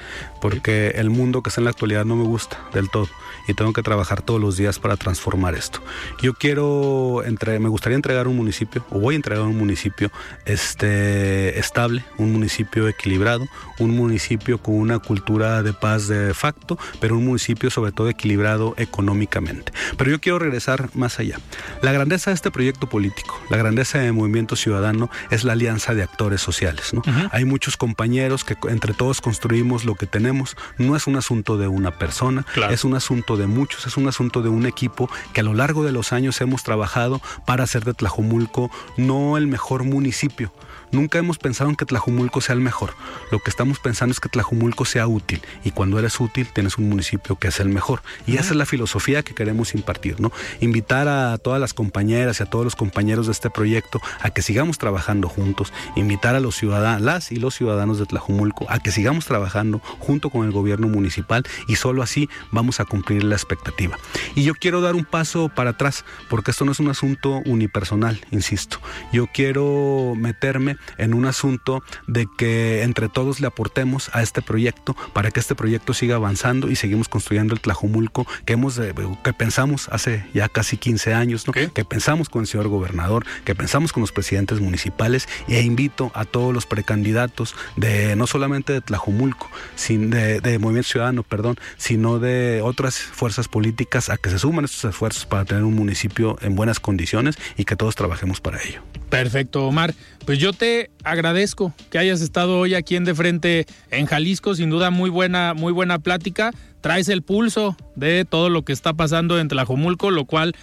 [0.41, 3.09] porque el mundo que está en la actualidad no me gusta del todo
[3.47, 5.81] y tengo que trabajar todos los días para transformar esto.
[6.21, 10.11] Yo quiero, entre, me gustaría entregar un municipio, o voy a entregar un municipio
[10.45, 13.47] este, estable, un municipio equilibrado,
[13.79, 18.75] un municipio con una cultura de paz de facto, pero un municipio sobre todo equilibrado
[18.77, 19.73] económicamente.
[19.97, 21.39] Pero yo quiero regresar más allá.
[21.83, 26.03] La grandeza de este proyecto político, la grandeza del movimiento ciudadano es la alianza de
[26.03, 26.93] actores sociales.
[26.93, 27.03] ¿no?
[27.33, 30.57] Hay muchos compañeros que entre todos construimos lo que tenemos.
[30.79, 34.43] No es un asunto de una persona, es un asunto de muchos, es un asunto
[34.43, 37.95] de un equipo que a lo largo de los años hemos trabajado para hacer de
[37.95, 40.53] Tlajomulco no el mejor municipio,
[40.93, 42.95] Nunca hemos pensado en que Tlajumulco sea el mejor.
[43.30, 45.43] Lo que estamos pensando es que Tlajumulco sea útil.
[45.64, 48.03] Y cuando eres útil, tienes un municipio que es el mejor.
[48.26, 50.32] Y esa es la filosofía que queremos impartir, ¿no?
[50.61, 54.43] Invitar a todas las compañeras y a todos los compañeros de este proyecto a que
[54.43, 55.72] sigamos trabajando juntos.
[55.97, 60.30] Invitar a los ciudadanos, las y los ciudadanos de Tlajumulco a que sigamos trabajando junto
[60.30, 63.99] con el gobierno municipal y solo así vamos a cumplir la expectativa.
[64.34, 68.20] Y yo quiero dar un paso para atrás, porque esto no es un asunto unipersonal,
[68.30, 68.78] insisto.
[69.12, 74.97] Yo quiero meterme en un asunto de que entre todos le aportemos a este proyecto
[75.12, 78.81] para que este proyecto siga avanzando y seguimos construyendo el Tlajumulco que hemos
[79.22, 83.93] que pensamos hace ya casi 15 años, que pensamos con el señor gobernador, que pensamos
[83.93, 89.51] con los presidentes municipales e invito a todos los precandidatos de no solamente de Tlajumulco,
[89.74, 94.64] sin de, de Movimiento Ciudadano, perdón, sino de otras fuerzas políticas a que se sumen
[94.64, 98.83] estos esfuerzos para tener un municipio en buenas condiciones y que todos trabajemos para ello.
[99.09, 99.95] Perfecto, Omar.
[100.24, 100.66] Pues yo te
[101.05, 104.55] agradezco que hayas estado hoy aquí en De Frente en Jalisco.
[104.55, 106.53] Sin duda, muy buena, muy buena plática
[106.87, 110.55] traes el pulso de todo lo que está pasando en Tlajomulco, lo cual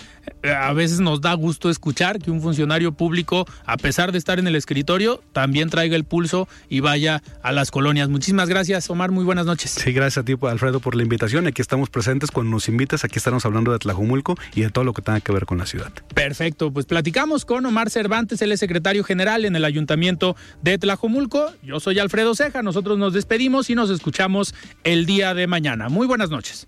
[0.44, 4.48] a veces nos da gusto escuchar que un funcionario público, a pesar de estar en
[4.48, 8.10] el escritorio, también traiga el pulso y vaya a las colonias.
[8.10, 9.12] Muchísimas gracias, Omar.
[9.12, 9.72] Muy buenas noches.
[9.72, 11.48] Sí, gracias a ti, Alfredo, por la invitación.
[11.48, 13.04] Aquí estamos presentes cuando nos invitas.
[13.04, 15.66] Aquí estamos hablando de Tlajomulco y de todo lo que tenga que ver con la
[15.66, 15.92] ciudad.
[16.14, 16.72] Perfecto.
[16.72, 21.52] Pues platicamos con Omar Cervantes, es secretario general en el Ayuntamiento de Tlajomulco.
[21.64, 22.62] Yo soy Alfredo Ceja.
[22.62, 24.54] Nosotros nos despedimos y nos escuchamos
[24.84, 25.90] el día de mañana.
[25.90, 26.68] Muy buenas noches.